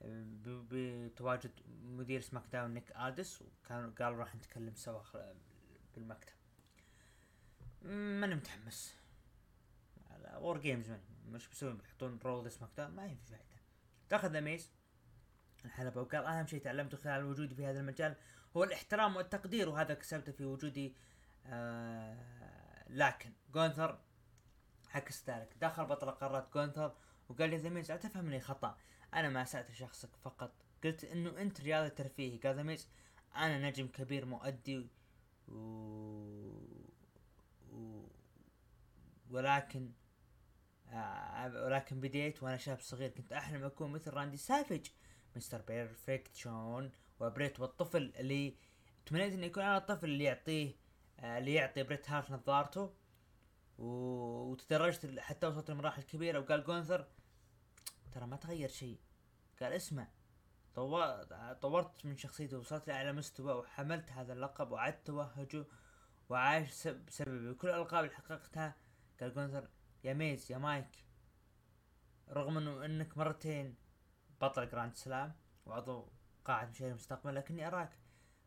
آه، 0.02 0.26
بتواجد 0.46 1.52
مدير 1.84 2.22
سماك 2.22 2.44
داون 2.52 2.74
نيك 2.74 2.92
ادس 2.92 3.42
وكان 3.42 3.92
قال 3.92 4.14
راح 4.18 4.36
نتكلم 4.36 4.76
سوا 4.76 5.02
بالمكتب. 5.96 6.41
ماني 7.82 8.36
متحمس. 8.36 8.96
على 10.12 10.38
War 10.42 10.58
Games 10.58 10.90
ماني. 10.90 11.04
مش 11.32 11.48
بيسوون 11.48 11.78
بيحطون 11.78 12.20
رو 12.26 12.44
ذا 12.44 12.50
سماك 12.50 12.70
داون 12.78 12.92
ما 12.92 13.06
هي 13.06 13.16
في 13.16 13.26
فائده 13.26 13.46
دخل 14.12 14.32
ذا 14.32 14.40
ميز 14.40 14.72
الحلبة 15.66 16.02
وقال 16.02 16.26
أهم 16.26 16.48
شيء 16.48 16.62
تعلمته 16.62 16.98
خلال 16.98 17.24
وجودي 17.24 17.56
في 17.56 17.66
هذا 17.66 17.80
المجال 17.80 18.16
هو 18.58 18.64
الاحترام 18.64 19.16
والتقدير 19.16 19.70
وهذا 19.70 19.94
كسبته 19.94 20.32
في 20.32 20.46
وجودي 20.46 20.96
آه 21.46 22.84
لكن 22.90 23.32
جونثر 23.54 24.00
عكس 24.94 25.30
ذلك 25.30 25.56
دخل 25.62 25.86
بطل 25.86 26.12
قارات 26.12 26.54
جونثر 26.54 26.96
وقال 27.30 27.50
لي 27.50 27.58
ذا 27.58 27.70
ميز 27.70 27.92
لا 27.92 27.98
تفهمني 27.98 28.40
خطأ. 28.40 28.78
أنا 29.14 29.30
ما 29.30 29.42
أسأت 29.42 29.72
شخصك 29.72 30.10
فقط. 30.16 30.52
قلت 30.84 31.04
إنه 31.04 31.42
أنت 31.42 31.62
رياضي 31.62 31.90
ترفيهي. 31.90 32.38
قال 32.38 32.56
ذا 32.56 32.64
ميز 32.64 32.88
أنا 33.36 33.70
نجم 33.70 33.88
كبير 33.88 34.26
مؤدي. 34.26 34.90
و... 35.48 36.81
ولكن 39.32 39.92
آه 40.90 41.66
ولكن 41.66 42.00
بديت 42.00 42.44
وأنا 42.44 42.58
شاب 42.58 42.80
صغير 42.80 43.10
كنت 43.10 43.34
أحلم 43.34 43.64
أكون 43.64 43.92
مثل 43.92 44.12
راندي 44.14 44.38
سافج 44.38 44.88
مستر 45.36 45.62
بيرفكت 45.62 46.36
شون 46.36 46.92
وبريت 47.20 47.60
والطفل 47.60 48.14
اللي 48.16 48.56
تمنيت 49.06 49.34
إني 49.34 49.46
يكون 49.48 49.64
أنا 49.64 49.78
الطفل 49.78 50.06
اللي 50.06 50.24
يعطيه 50.24 50.76
آه 51.20 51.38
اللي 51.38 51.54
يعطي 51.54 51.84
بريت 51.84 52.10
هارت 52.10 52.32
نظارته. 52.32 52.94
و... 53.78 53.86
وتدرجت 54.52 55.20
حتى 55.20 55.48
وصلت 55.48 55.72
لمراحل 55.72 56.02
كبيرة 56.04 56.40
وقال 56.40 56.64
جونثر 56.64 57.08
ترى 58.12 58.26
ما 58.28 58.36
تغير 58.36 58.70
شيء. 58.70 59.00
قال 59.62 59.74
اسمع 59.74 60.08
طو- 60.76 61.54
طورت 61.62 62.06
من 62.06 62.18
شخصيتي 62.18 62.56
وصلت 62.56 62.88
لأعلى 62.88 63.14
مستوى 63.14 63.54
وحملت 63.54 64.12
هذا 64.12 64.34
اللقب 64.34 64.72
وعدت 64.72 65.08
توهجه 65.08 65.66
وعاش 66.30 66.72
سب- 66.72 67.06
بسببي 67.06 67.50
وكل 67.50 67.70
الالقاب 67.70 68.04
اللي 68.04 68.16
حققتها 68.16 68.76
جونثر 69.30 69.70
يا 70.04 70.14
ميز 70.14 70.52
يا 70.52 70.58
مايك. 70.58 71.06
رغم 72.30 72.58
انه 72.58 72.86
إنك 72.86 73.18
مرتين 73.18 73.76
بطل 74.42 74.70
Grand 74.70 74.96
Slam 74.96 75.36
وعضو 75.66 76.08
قاعة 76.46 76.66
مشاهير 76.66 76.92
المستقبل 76.92 77.36
لكني 77.36 77.68
أراك. 77.68 77.98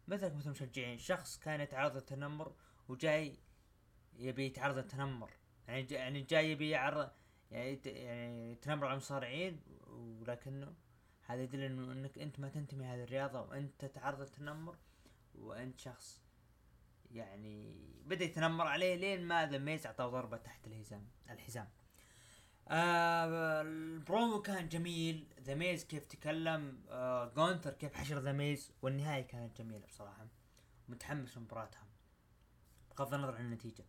مثلك 0.09 0.35
مثل 0.35 0.47
المشجعين 0.47 0.99
شخص 0.99 1.39
كان 1.39 1.61
يتعرض 1.61 1.95
للتنمر 1.95 2.55
وجاي 2.89 3.39
يبي 4.17 4.47
يتعرض 4.47 4.77
للتنمر. 4.77 5.31
يعني 5.69 5.83
جا 5.83 5.97
يعني 5.97 6.23
جاي 6.23 6.51
يبي 6.51 6.71
يعرض 6.71 7.11
يعني, 7.51 7.81
يعني 7.85 8.53
يتنمر 8.53 8.87
على 8.87 8.93
المصارعين 8.93 9.61
ولكنه 9.87 10.75
هذا 11.27 11.43
يدل 11.43 11.61
انه 11.61 11.93
إنك 11.93 12.19
أنت 12.19 12.41
ما 12.41 12.49
تنتمي 12.49 12.85
هذه 12.85 13.05
الرياضة 13.05 13.41
وأنت 13.41 13.85
تتعرض 13.85 14.21
للتنمر 14.21 14.77
وأنت 15.35 15.79
شخص 15.79 16.24
يعني 17.15 17.75
بدأ 18.07 18.25
يتنمر 18.25 18.67
عليه 18.67 18.95
لين 18.95 19.27
ما 19.27 19.47
ذا 19.47 19.59
ميز 19.59 19.87
أعطاه 19.87 20.09
ضربة 20.09 20.37
تحت 20.37 20.67
الحزام 20.67 21.09
الحزام. 21.31 21.69
آه 22.69 23.63
البرومو 23.63 24.43
كان 24.43 24.69
جميل. 24.69 25.35
ذا 25.41 25.55
ميز 25.55 25.85
كيف 25.85 26.07
تكلم 26.07 26.83
آه 26.89 27.33
جونثر 27.37 27.73
كيف 27.73 27.95
حشر 27.95 28.19
ذا 28.19 28.33
ميز 28.33 28.73
والنهاية 28.83 29.27
كانت 29.27 29.59
جميلة 29.59 29.87
بصراحة. 29.87 30.27
متحمس 30.89 31.39
لمباراتهم 31.39 31.87
بغض 32.91 33.15
النظر 33.15 33.35
عن 33.35 33.45
النتيجة. 33.45 33.85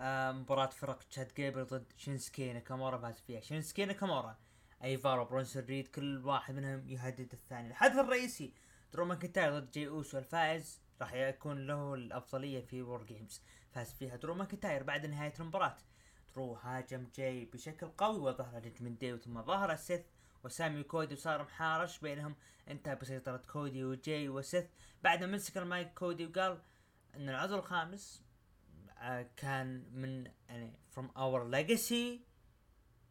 آه 0.00 0.32
مباراة 0.32 0.66
فرق 0.66 1.02
تشاد 1.02 1.34
جيبل 1.34 1.64
ضد 1.64 1.92
شينسكي 1.96 2.52
ناكامورا 2.52 2.98
فاز 2.98 3.20
فيها. 3.20 3.40
شينسكي 3.40 3.84
ناكامورا 3.84 4.38
إيفار 4.84 5.24
وبرونسون 5.24 5.64
ريد 5.64 5.88
كل 5.88 6.24
واحد 6.24 6.54
منهم 6.54 6.88
يهدد 6.88 7.32
الثاني. 7.32 7.68
الحدث 7.68 7.98
الرئيسي 7.98 8.54
درو 8.92 9.04
ماكنتاير 9.04 9.58
ضد 9.58 9.70
جي 9.70 9.88
أوسو 9.88 10.18
الفائز 10.18 10.80
راح 11.00 11.14
يكون 11.14 11.66
له 11.66 11.94
الأفضلية 11.94 12.60
في 12.60 12.82
WarGames 12.82 13.42
فاز 13.70 13.92
فيها 13.92 14.16
درو 14.16 14.34
ماكنتاير 14.34 14.82
بعد 14.82 15.06
نهاية 15.06 15.32
المباراة. 15.40 15.76
درو 16.34 16.54
هاجم 16.54 17.06
جاي 17.16 17.44
بشكل 17.44 17.88
قوي 17.88 18.18
وظهر 18.18 18.60
Judgment 18.60 19.00
Day 19.00 19.18
ثم 19.18 19.42
ظهر 19.42 19.76
سيث 19.76 20.00
وسامي 20.44 20.82
كودي 20.82 21.14
وصار 21.14 21.42
محارش 21.42 21.98
بينهم. 21.98 22.34
انتهى 22.68 22.94
بسيطرة 22.94 23.36
كودي 23.36 23.84
وجاي 23.84 24.28
وسيث 24.28 24.64
بعد 25.02 25.24
ما 25.24 25.32
مسك 25.32 25.58
المايك 25.58 25.94
كودي 25.94 26.26
وقال 26.26 26.58
إن 27.16 27.28
العضو 27.28 27.56
الخامس 27.56 28.22
آه، 28.98 29.26
كان 29.36 29.84
من 29.92 30.30
يعني 30.48 30.72
our 30.96 31.50
legacy. 31.54 32.20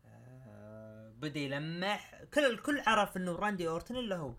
آه، 0.06 1.14
بدا 1.18 1.40
يلمح 1.40 2.24
كل 2.34 2.46
الكل 2.46 2.84
عرف 2.88 3.18
إنه 3.18 3.36
راندي 3.36 3.68
اورتن 3.68 3.96
الا 3.96 4.16
هو. 4.16 4.34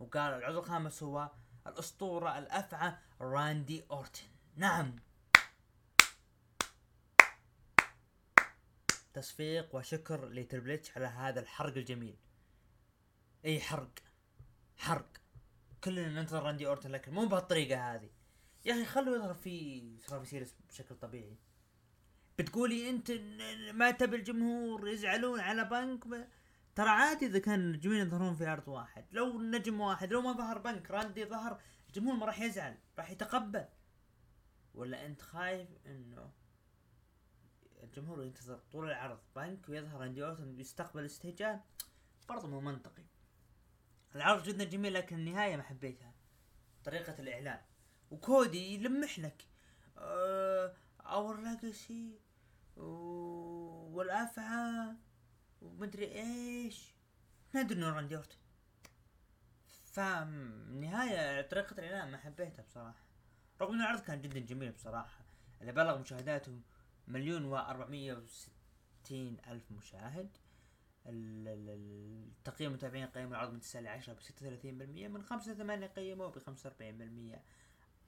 وقال 0.00 0.32
العضو 0.34 0.58
الخامس 0.58 1.02
هو 1.02 1.30
الأسطورة 1.66 2.38
الأفعى 2.38 2.96
راندي 3.20 3.84
أورتن. 3.90 4.22
نعم. 4.56 4.96
تصفيق 9.14 9.74
وشكر 9.74 10.28
ل 10.28 10.34
Triple 10.34 10.70
H 10.70 10.96
على 10.96 11.06
هذا 11.06 11.40
الحرق 11.40 11.76
الجميل. 11.76 12.16
إي 13.44 13.60
حرق. 13.60 13.90
حرق. 14.76 15.08
كلنا 15.84 16.08
ننتظر 16.08 16.42
راندي 16.42 16.66
أورتن 16.66 16.90
لكن 16.90 17.12
مو 17.12 17.26
بهالطريقة 17.26 17.94
هذه. 17.94 18.10
يا 18.64 18.74
أخي 18.74 18.84
خلوا 18.84 19.16
يظهر 19.16 19.34
في 19.34 19.82
Survivor 20.00 20.26
Series 20.26 20.54
بشكل 20.68 20.94
طبيعي. 20.94 21.38
بتقولي 22.38 22.90
أنت 22.90 23.10
ما 23.72 23.90
تبي 23.90 24.16
الجمهور 24.16 24.88
يزعلون 24.88 25.40
على 25.40 25.64
بنك. 25.64 26.28
ترى 26.80 26.88
عادي 26.88 27.26
إذا 27.26 27.38
كان 27.38 27.60
النجمين 27.60 28.00
يظهرون 28.06 28.34
في 28.34 28.46
عرض 28.46 28.68
واحد. 28.68 29.04
لو 29.12 29.40
نجم 29.42 29.80
واحد 29.80 30.12
لو 30.12 30.20
ما 30.20 30.32
ظهر 30.32 30.58
بنك 30.58 30.90
راندي 30.90 31.24
ظهر 31.24 31.60
الجمهور 31.88 32.16
ما 32.16 32.26
راح 32.26 32.40
يزعل 32.40 32.78
راح 32.98 33.10
يتقبل. 33.10 33.64
ولا 34.74 35.06
أنت 35.06 35.22
خايف 35.22 35.68
إنه 35.86 36.32
الجمهور 37.82 38.24
ينتظر 38.24 38.60
طول 38.72 38.88
العرض 38.88 39.18
بنك 39.36 39.68
ويظهر 39.68 40.00
راندي 40.00 40.24
أورتن 40.24 40.56
ويستقبل 40.56 41.04
استهجان؟ 41.04 41.60
برضه 42.28 42.48
مو 42.48 42.60
منطقي. 42.60 43.04
العرض 44.14 44.42
جدا 44.42 44.64
جميل 44.64 44.94
لكن 44.94 45.16
النهاية 45.16 45.56
ما 45.56 45.62
حبيتها. 45.62 46.14
طريقة 46.84 47.18
الإعلان. 47.18 47.60
وكودي 48.10 48.74
يلمح 48.74 49.18
لك 49.18 49.44
our 51.00 51.40
legacy 51.40 52.18
والافعى 53.96 54.96
ومدري 55.62 56.12
إيش. 56.12 56.94
ندري 57.54 57.78
إنه 57.78 57.90
راندي 57.90 58.16
اورتن 58.16 58.36
فالنهاية 59.92 61.42
طريقة 61.42 61.74
الإعلان 61.78 62.10
ما 62.10 62.18
حبيتها 62.18 62.62
بصراحة. 62.62 63.04
رغم 63.60 63.74
إن 63.74 63.80
العرض 63.80 64.00
كان 64.00 64.20
جدا 64.22 64.38
جميل 64.40 64.72
بصراحة. 64.72 65.24
اللي 65.60 65.72
بلغ 65.72 65.98
مشاهداته 65.98 66.60
مليون 67.08 67.44
وأربعمية 67.44 68.14
وستين 68.14 69.36
ألف 69.48 69.70
مشاهد. 69.72 70.36
ال- 71.06 71.48
ال- 71.48 71.70
ال- 71.70 72.28
التقييم 72.38 72.70
المتابعين 72.70 73.06
قيموا 73.06 73.30
العرض 73.30 73.52
من 73.52 73.60
9 73.60 73.80
ل 73.80 73.86
10 73.88 74.12
ب 74.12 74.20
36% 74.20 75.08
من 75.08 75.22
5 75.22 75.52
ل 75.52 75.56
8 75.56 75.86
قيموه 75.86 76.28
ب 76.30 76.38
45% 76.38 77.42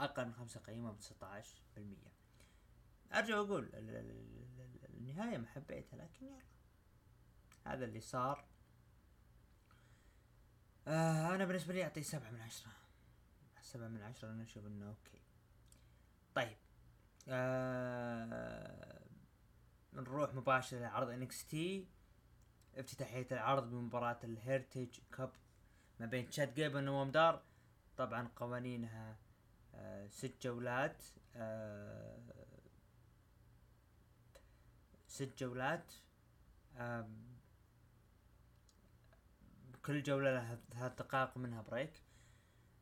أقل 0.00 0.24
من 0.26 0.32
5 0.34 0.60
قيموه 0.60 0.92
ب 0.92 1.00
16% 1.00 2.12
أرجع 3.14 3.38
وأقول 3.40 3.64
ال- 3.64 3.74
ال- 3.74 3.90
ال- 3.96 4.60
ال- 4.60 4.94
النهاية 4.98 5.38
ما 5.38 5.46
حبيتها 5.46 5.96
لكن 5.96 6.26
يلا. 6.26 6.51
هذا 7.66 7.84
اللي 7.84 8.00
صار. 8.00 8.44
آه 10.88 11.34
أنا 11.34 11.44
بالنسبة 11.44 11.74
لي 11.74 11.82
أعطيه 11.84 12.02
سبعة 12.02 12.30
من 12.30 12.40
عشرة. 12.40 12.72
سبعة 13.62 13.88
من 13.88 14.02
عشرة 14.02 14.30
أنا 14.30 14.42
أشوف 14.42 14.66
إنه 14.66 14.88
okay. 14.88 15.18
طيب. 16.34 16.56
آه 17.28 19.00
نروح 19.92 20.34
مباشرة 20.34 20.78
لعرض 20.78 21.08
NXT. 21.08 21.88
افتتاحية 22.74 23.26
العرض 23.32 23.70
بمباراة 23.70 24.18
ال 24.24 24.33
Heritage 24.33 24.98
Cup 25.12 25.32
ما 26.00 26.06
بين 26.06 26.30
تشاد 26.30 26.54
جيبل 26.54 26.88
ونوم 26.88 27.24
دار 27.24 27.42
طبعا 27.96 28.28
قوانينها 28.36 29.16
آه 29.74 30.08
ست 30.08 30.34
جولات. 30.42 31.02
آه 31.36 32.18
ست 35.08 35.38
جولات. 35.38 35.92
آم، 36.76 37.31
كل 39.86 40.02
جولة 40.02 40.30
لها 40.34 40.58
ثلاث 40.72 40.92
دقائق 40.98 41.36
ومنها 41.36 41.62
break 41.62 41.92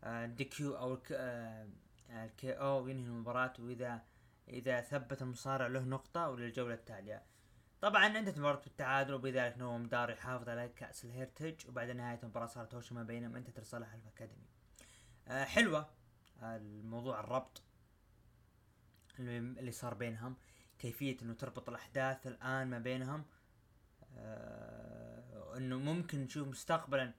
آه، 0.04 0.26
DQ 0.26 0.76
أو 0.78 0.94
ال 0.94 1.00
K- 1.00 1.12
آه، 1.12 1.68
ال 2.11 2.53
KO 2.53 2.88
ينهي 2.88 3.04
المباراة 3.04 3.52
وإذا 3.58 4.02
إذا 4.48 4.80
ثبت 4.80 5.22
المصارع 5.22 5.66
له 5.66 5.80
نقطة 5.80 6.28
وللجولة 6.28 6.74
التالية. 6.74 7.22
طبعا 7.80 8.06
انتهت 8.06 8.34
المباراة 8.36 8.60
بالتعادل 8.60 9.14
وبذلك 9.14 9.58
نوم 9.58 9.86
دار 9.86 10.10
يحافظ 10.10 10.48
على 10.48 10.68
كأس 10.68 11.04
ال 11.05 11.12
Heritage 11.12 11.68
وبعد 11.68 11.90
نهاية 11.90 12.20
المباراة 12.22 12.46
صارت 12.46 12.74
هوشة 12.74 12.94
ما 12.94 13.02
بينهم 13.02 13.44
رسالة 13.58 13.94
Alpha 13.94 14.07
Academy 14.07 14.46
آه، 15.28 15.44
حلوة 15.44 15.90
آه، 16.42 16.56
الموضوع 16.56 17.20
الربط 17.20 17.62
اللي, 19.18 19.38
اللي 19.38 19.72
صار 19.72 19.94
بينهم 19.94 20.36
كيفية 20.78 21.16
إنه 21.22 21.34
تربط 21.34 21.68
الأحداث 21.68 22.26
الآن 22.26 22.66
ما 22.70 22.78
بينهم. 22.78 23.24
آه 24.16 24.99
انه 25.56 25.78
ممكن 25.78 26.20
نشوف 26.20 26.48
مستقبلا 26.48 27.12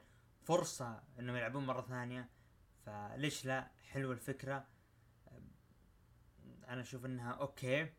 فرصة 0.44 1.04
انهم 1.20 1.36
يلعبون 1.36 1.66
مرة 1.66 1.82
ثانية 1.82 2.30
فليش 2.86 3.46
لا؟ 3.46 3.72
حلوة 3.92 4.14
الفكرة. 4.14 4.68
آه، 5.28 5.42
أنا 6.68 6.82
أشوف 6.82 7.06
انها 7.06 7.32
أوكي. 7.32 7.90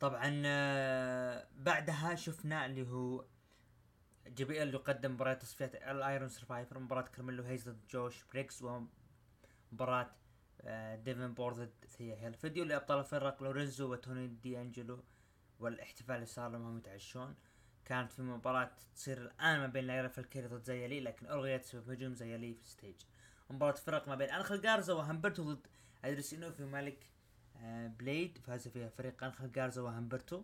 طبعا 0.00 0.42
آه، 0.46 1.48
بعدها 1.56 2.14
شفنا 2.14 2.66
اللي 2.66 2.88
هو 2.88 3.24
JBL 4.26 4.74
يقدم 4.74 5.12
مباراة 5.12 5.34
تصفيات 5.34 5.74
ال 5.74 5.85
Iron 5.85 6.28
Survivor 6.28 6.78
مباراة 6.78 7.02
كارميلو 7.02 7.42
هيز 7.42 7.68
ضد 7.68 7.86
جوش 7.90 8.24
بريكس 8.32 8.62
ومباراة 9.72 10.10
آه، 10.60 10.96
ديفن 10.96 11.34
بورت 11.34 11.52
ضد 11.52 11.72
ثيا 11.88 12.14
هيل. 12.16 12.34
فيديو 12.34 12.64
لأبطال 12.64 12.98
الفرق 12.98 13.42
لورينزو 13.42 13.92
وتوني 13.92 14.26
دي 14.26 14.60
انجلو 14.60 15.04
والاحتفال 15.60 16.14
اللي 16.14 16.26
صار 16.26 16.50
لهم 16.50 16.62
هم 16.66 16.78
يتعشون. 16.78 17.34
كانت 17.84 18.12
في 18.12 18.22
مباراة 18.22 18.70
تصير 18.94 19.18
الآن 19.18 19.58
ما 19.58 19.66
بين 19.66 19.84
لايرا 19.84 20.08
فالكيري 20.08 20.46
ضد 20.46 20.64
زيالي 20.64 21.00
لكن 21.00 21.26
الغيت 21.26 21.62
بسبب 21.62 21.90
هجوم 21.90 22.14
زيالي 22.14 22.54
في 22.54 22.62
ال 22.62 22.67
stage 22.67 22.94
مباراة 23.50 23.74
فرق 23.74 24.08
ما 24.08 24.14
بين 24.14 24.30
أنخل 24.30 24.60
جارزا 24.60 24.92
وهمبرتو 24.92 25.42
ضد 25.52 25.66
أدريس 26.04 26.34
إنوفي 26.34 26.62
ومالك 26.62 27.06
آه، 27.56 27.86
بليد. 27.86 28.38
فاز 28.38 28.68
فيها 28.68 28.88
فريق 28.88 29.24
أنخل 29.24 29.52
جارزا 29.52 29.82
وهمبرتو 29.82 30.42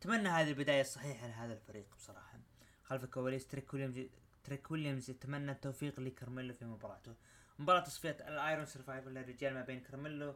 أتمنى 0.00 0.28
هذه 0.28 0.48
البداية 0.48 0.80
الصحيحة 0.80 1.26
لهذا 1.26 1.52
الفريق 1.52 1.96
بصراحة. 1.96 2.38
خلف 2.84 3.04
الكواليس 3.04 3.46
تريك 3.46 3.74
ويليامز 3.74 4.00
تريك 4.44 4.70
ويليامز 4.70 5.10
يتمنى 5.10 5.52
التوفيق 5.52 6.00
لكارميلو 6.00 6.54
في 6.54 6.64
مباراته. 6.64 7.14
مباراة 7.58 7.80
تصفيات 7.80 8.20
ال 8.20 8.29
Iron 8.29 8.66
Survivor 8.66 9.10
للرجال 9.10 9.54
ما 9.54 9.62
بين 9.62 9.80
كارميلو 9.80 10.34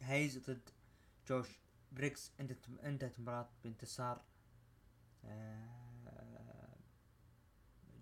هيز 0.00 0.38
ضد 0.38 0.70
جوش 1.28 1.48
بريكس. 1.92 2.32
انتهت 2.84 3.18
المباراة 3.18 3.48
بانتصار 3.64 4.22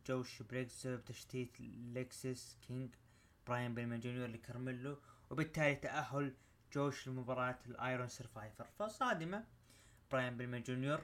جوش 0.07 0.43
بريكس 0.43 0.75
بسبب 0.75 1.05
تشتيت 1.05 1.61
لكسس 1.61 2.57
كينج 2.63 2.95
براين 3.47 3.75
بيلمان 3.75 4.01
جونيور 4.01 4.29
لكارميلو 4.29 4.99
وبالتالي 5.31 5.75
تأهل 5.75 6.35
جوش 6.73 7.09
لمباراة 7.09 7.59
ال 7.67 7.75
Iron 7.75 8.09
Survivor 8.09 8.67
فصادمة 8.79 9.45
براين 10.11 10.37
بيلمان 10.37 10.63
جونيور 10.63 11.01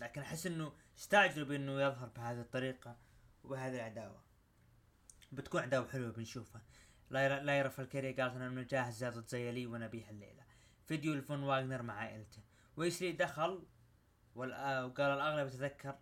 لكن 0.00 0.20
أحس 0.20 0.46
إنه 0.46 0.72
استعجلوا 0.98 1.46
بإنه 1.46 1.72
يظهر 1.82 2.08
بهذه 2.08 2.40
الطريقة 2.40 2.96
وبهذه 3.44 3.74
العداوة. 3.76 4.22
بتكون 5.32 5.60
عداوة 5.62 5.88
حلوة 5.88 6.12
بنشوفها. 6.12 6.62
لايرا 7.10 7.40
لايرا 7.40 7.68
فالكيري 7.68 8.12
قالت 8.12 8.36
أنا 8.36 8.62
جاهز 8.62 9.04
ضد 9.04 9.26
زيلي 9.26 9.66
ونبيها 9.66 10.10
الليلة. 10.10 10.42
فيديو 10.86 11.14
لفون 11.14 11.42
واغنر 11.42 11.82
مع 11.82 11.94
عائلته. 11.94 12.42
ويسلي 12.76 13.12
دخل 13.12 13.42
آه، 13.42 13.62
وقال 14.36 15.10
الأغلب 15.10 15.46
يتذكر 15.46 15.94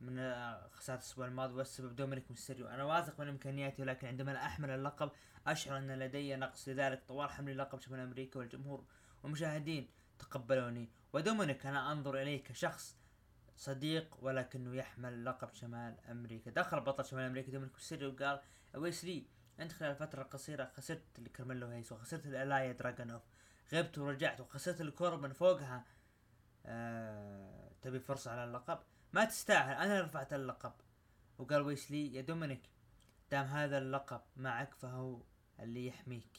من 0.00 0.18
آه، 0.18 0.68
خسارة 0.68 0.96
الأسبوع 0.96 1.26
الماضي 1.26 1.54
والسبب 1.54 1.96
دومينيك 1.96 2.30
ميستيريو. 2.30 2.68
أنا 2.68 2.84
واثق 2.84 3.20
من 3.20 3.28
امكانياتي 3.28 3.82
ولكن 3.82 4.06
عندما 4.06 4.36
احمل 4.36 4.70
اللقب 4.70 5.10
أشعر 5.46 5.78
أن 5.78 5.98
لدي 5.98 6.36
نقص 6.36 6.68
لذلك. 6.68 7.02
طوال 7.08 7.30
حمل 7.30 7.58
لقب 7.58 7.80
شمال 7.80 8.00
أمريكا 8.00 8.38
والجمهور 8.38 8.84
والمشاهدين 9.22 9.88
تقبلوني. 10.18 10.90
ودومينيك 11.12 11.66
أنا 11.66 11.92
أنظر 11.92 12.22
إليه 12.22 12.44
كشخص 12.44 12.96
صديق 13.56 14.16
ولكنه 14.22 14.76
يحمل 14.76 15.24
لقب 15.24 15.54
شمال 15.54 16.00
أمريكا. 16.10 16.50
دخل 16.50 16.80
بطل 16.80 17.04
شمال 17.04 17.24
أمريكا 17.24 17.52
دومينيك 17.52 17.74
ميستيريو 17.74 18.12
وقال 18.12 18.40
ويسلي 18.74 19.26
أنت 19.60 19.72
خلال 19.72 19.90
الفترة 19.90 20.22
القصيرة 20.22 20.70
خسرت 20.76 21.20
لكارميلو 21.20 21.66
هيس 21.66 21.92
وخسرت 21.92 22.26
لإليا 22.26 22.72
دراجونوف 22.72 23.22
غبت 23.74 23.98
ورجعت 23.98 24.40
وخسرت 24.40 24.80
لكورب 24.80 25.22
من 25.22 25.32
فوقها. 25.32 25.84
آه 26.66 27.63
تبي 27.84 28.00
فرصة 28.00 28.30
على 28.30 28.44
اللقب؟ 28.44 28.78
ما 29.12 29.24
تستاهل 29.24 29.74
أنا 29.74 29.84
اللي 29.84 30.00
رفعت 30.00 30.32
اللقب. 30.32 30.72
وقال 31.38 31.62
ويسلي 31.62 32.14
يا 32.14 32.20
دومينيك 32.20 32.62
دام 33.30 33.44
هذا 33.44 33.78
اللقب 33.78 34.20
معك 34.36 34.74
فهو 34.74 35.20
اللي 35.60 35.86
يحميك. 35.86 36.38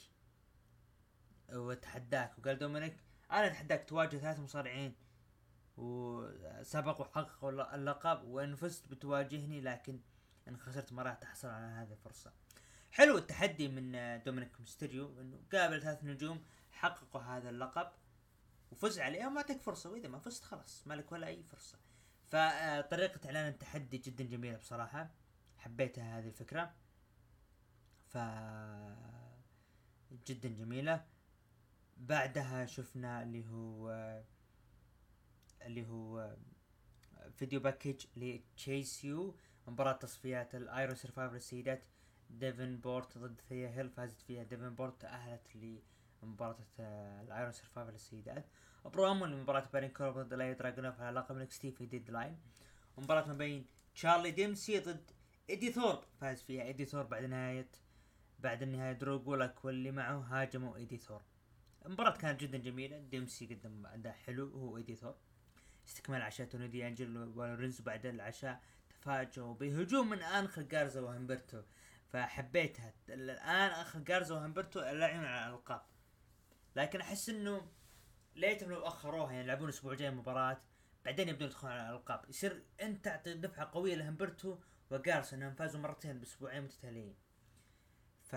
وتحداك 1.53 2.39
وقال 2.39 2.57
دومينيك 2.57 2.97
أنا 3.31 3.47
أتحداك 3.47 3.89
تواجه 3.89 4.17
ثلاث 4.17 4.39
مصارعين. 4.39 4.95
وسبق 5.77 7.01
وحققوا 7.01 7.75
اللقب 7.75 8.23
وان 8.23 8.55
فزت 8.55 8.87
بتواجهني 8.87 9.61
لكن 9.61 9.99
إن 10.47 10.57
خسرت 10.57 10.93
ما 10.93 11.03
راح 11.03 11.13
تحصل 11.13 11.47
على 11.47 11.65
هذه 11.65 11.91
الفرصة. 11.91 12.31
حلو 12.91 13.17
التحدي 13.17 13.67
من 13.67 13.91
دومينيك 14.23 14.59
ميستيريو 14.59 15.21
إنه 15.21 15.39
قابل 15.53 15.81
ثلاث 15.81 16.03
نجوم 16.03 16.43
حققوا 16.71 17.21
هذا 17.21 17.49
اللقب. 17.49 17.87
وفز 18.75 18.99
عليهم 18.99 19.33
ما 19.33 19.41
تك 19.41 19.61
فرصة 19.61 19.89
وإذا 19.89 20.07
ما 20.07 20.19
فزت 20.19 20.43
خلاص 20.43 20.87
ما 20.87 20.93
لك 20.93 21.11
ولا 21.11 21.27
أي 21.27 21.43
فرصة. 21.43 21.77
فطريقة 22.25 23.25
إعلان 23.25 23.47
التحدي 23.47 23.97
جدا 23.97 24.23
جميلة 24.23 24.57
بصراحة 24.57 25.11
حبيتها 25.57 26.19
هذه 26.19 26.27
الفكرة. 26.27 26.73
ف 28.07 28.17
جدا 30.27 30.49
جميلة. 30.49 31.05
بعدها 31.97 32.65
شفنا 32.65 33.23
اللي 33.23 33.47
هو 33.49 33.89
اللي 35.61 35.87
هو 35.87 36.35
video 37.35 37.59
package 37.59 38.05
ل 38.15 38.30
Chase 38.30 39.03
U 39.03 39.35
مباراة 39.67 39.93
تصفيات 39.93 40.55
ال 40.55 40.63
Iron 40.63 40.95
Survivor 40.95 41.35
السيدات 41.35 41.83
ديفن 42.29 42.77
بورت 42.77 43.17
ضد 43.17 43.41
ثيا 43.49 43.69
هيل 43.69 43.89
فازت 43.89 44.21
فيها 44.21 44.43
ديفن 44.43 44.75
بورت 44.75 45.01
تأهلت 45.01 45.47
لمباراة 46.23 46.57
ال 46.79 46.94
Iron 46.94 47.51
Survivor 47.51 47.93
السيدات 47.93 48.45
برومو 48.85 49.25
لمباراة 49.25 49.69
بارين 49.73 49.89
كورب 49.89 50.17
ضد 50.17 50.33
إليا 50.33 50.53
دراجونوف 50.53 51.01
على 51.01 51.19
لقب 51.19 51.35
NXT 51.37 51.71
في 51.71 51.85
Deadline 51.85 52.37
ومباراة 52.97 53.27
ما 53.27 53.33
بين 53.33 53.65
تشارلي 53.95 54.31
ديمسي 54.31 54.79
ضد 54.79 55.11
ايدي 55.49 55.71
ثورب 55.71 56.03
فاز 56.21 56.41
فيها 56.41 56.63
ايدي 56.63 56.85
ثورب 56.85 57.09
بعد 57.09 57.23
نهاية 57.23 57.69
بعد 58.39 58.61
النهاية 58.61 58.93
درو 58.93 59.19
جولك 59.19 59.65
واللي 59.65 59.91
معه 59.91 60.17
هاجموا 60.17 60.75
ايدي 60.75 60.97
ثورب 60.97 61.25
المباراة 61.85 62.17
كانت 62.17 62.39
جدا 62.41 62.57
جميلة. 62.57 62.99
ديمسي 62.99 63.45
قدم 63.45 63.85
أداء 63.85 64.13
حلو 64.13 64.47
هو 64.47 64.77
ايدي 64.77 64.95
ثورب 64.95 65.15
استكمال 65.87 66.21
عشاء 66.21 66.47
توني 66.47 66.67
دي 66.67 66.87
انجل 66.87 67.17
ولورينزو 67.17 67.83
بعد 67.83 68.05
العشاء 68.05 68.61
تفاجئوا 68.89 69.53
بهجوم 69.53 70.09
من 70.09 70.21
انخل 70.21 70.67
جارزا 70.67 71.01
وهمبرتو. 71.01 71.61
فحبيتها. 72.07 72.93
الآن 73.09 73.69
انخل 73.71 74.03
جارزا 74.03 74.35
وهمبرتو 74.35 74.79
لاعبين 74.79 75.23
على 75.25 75.49
الألقاب. 75.49 75.81
لكن 76.75 77.01
أحس 77.01 77.29
إنه 77.29 77.67
ليتهم 78.35 78.71
لو 78.71 78.87
أخروها 78.87 79.31
يعني 79.31 79.43
يلعبون 79.43 79.69
الأسبوع 79.69 79.91
الجاي 79.91 80.11
مباراة 80.11 80.61
بعدين 81.05 81.29
يبدون 81.29 81.47
يدخلون 81.47 81.73
على 81.73 81.89
الألقاب. 81.89 82.29
يصير 82.29 82.63
انت 82.81 83.05
تعطي 83.05 83.33
دفعة 83.33 83.69
قوية 83.73 83.95
لهمبرتو 83.95 84.57
وجارزا 84.91 85.35
إنهم 85.35 85.53
فازوا 85.53 85.81
مرتين 85.81 86.19
بأسبوعين 86.19 86.63
متتاليين. 86.63 87.15
ف 88.23 88.35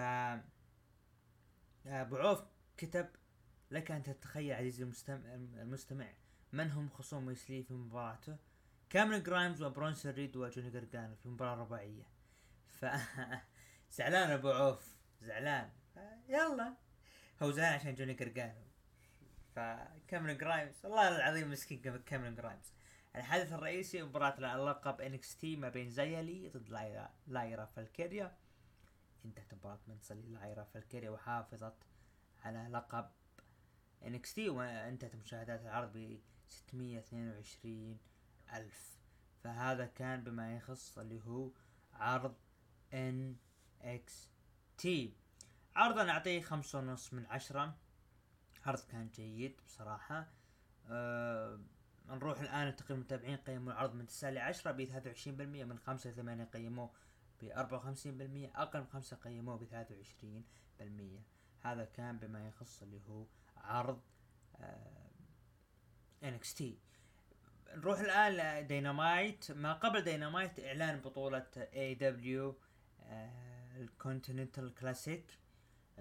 أبو 1.87 2.17
عوف 2.17 2.43
كتب 2.77 3.09
لك 3.71 3.91
أن 3.91 4.03
تتخيل 4.03 4.53
عزيزي 4.53 4.83
المستمع, 4.85 5.35
المستمع 5.35 6.13
من 6.53 6.71
هم 6.71 6.89
خصوم 6.89 7.27
ويسلي 7.27 7.63
في 7.63 7.75
مباراته؟ 7.75 8.37
كاميرون 8.91 9.23
جرايمز 9.23 9.63
وبرونسون 9.63 10.13
ريد 10.13 10.37
وجوني 10.37 10.71
جرجانو 10.71 11.15
في 11.15 11.29
مباراة 11.29 11.55
رباعية. 11.55 12.07
ف 12.67 12.87
زعلان 13.97 14.31
أبو 14.31 14.51
عوف 14.51 14.97
زعلان. 15.21 15.71
يلا. 16.29 16.88
هو 17.43 17.51
زعلان 17.51 17.75
عشان 17.75 17.95
جوني 17.95 18.15
جرجانو 18.15 18.63
فكاميرون 19.55 20.39
جرايمز 20.39 20.75
والله 20.85 21.17
العظيم 21.17 21.51
مسكين 21.51 21.99
كاميرون 22.07 22.35
جرايمز. 22.35 22.73
الحدث 23.17 23.53
الرئيسي 23.53 24.03
مباراة 24.03 24.55
اللقب 24.55 25.01
NXT 25.01 25.57
ما 25.57 25.69
بين 25.69 25.91
شيا 25.91 26.26
لي 26.26 26.49
ضد 26.49 26.69
لايرا 26.69 27.11
لايرا 27.27 27.65
فالكيريا. 27.65 28.37
انتهت 29.25 29.55
مباراة 29.55 29.79
منتصر 29.87 30.15
لايرا 30.15 30.65
فالكيريا 30.65 31.11
وحافظت 31.11 31.75
على 32.45 32.69
لقب 32.73 33.11
NXT 34.07 34.49
وانتهت 34.49 35.17
مشاهدات 35.17 35.61
العرض 35.63 35.93
ب 35.93 36.19
622 36.49 37.99
ألف. 38.53 38.99
فهذا 39.45 39.87
كان 39.87 40.25
بما 40.25 40.57
يخص 40.57 40.99
اللي 40.99 41.21
هو 41.27 41.51
عرض 41.95 42.35
NXT. 42.95 45.15
عرض 45.77 45.99
نعطيه 45.99 46.41
خمسة 46.41 46.79
ونص 46.79 47.15
من 47.15 47.27
عشرة. 47.27 47.77
عرض 48.67 48.81
كان 48.81 49.09
جيد 49.09 49.61
بصراحة. 49.67 50.29
أه 50.87 51.61
نروح 52.09 52.41
الآن 52.41 52.69
لتقييم 52.69 53.01
المتابعين 53.01 53.37
قيموا 53.37 53.73
العرض 53.73 53.95
من 53.95 54.07
9 54.07 54.31
ل 54.31 54.39
10 54.39 54.73
ب 54.73 54.85
23% 54.85 55.65
من 55.65 55.79
5 55.79 56.11
ل 56.11 56.15
8 56.15 56.45
قيموه 56.45 56.91
ب 57.43 57.49
54% 57.49 58.57
أقل 58.57 58.81
من 58.81 58.87
5 58.87 59.17
قيموه 59.17 59.57
ب 59.57 59.65
23% 59.65 61.67
هذا 61.67 61.85
كان 61.85 62.19
بما 62.19 62.49
يخص 62.49 62.83
اللي 62.83 63.01
هو 63.09 63.27
عرض 63.57 64.01
NXT. 66.25 66.79
نروح 67.75 68.01
الآن 68.01 68.33
لدينامايت 68.33 69.53
ما 69.53 69.73
قبل 69.73 70.01
دينامايت 70.01 70.61
إعلان 70.61 71.01
بطولة 71.01 71.47
AEW 71.57 71.95
ال 71.95 72.59
Continental 73.77 74.75
Classic. 74.75 75.39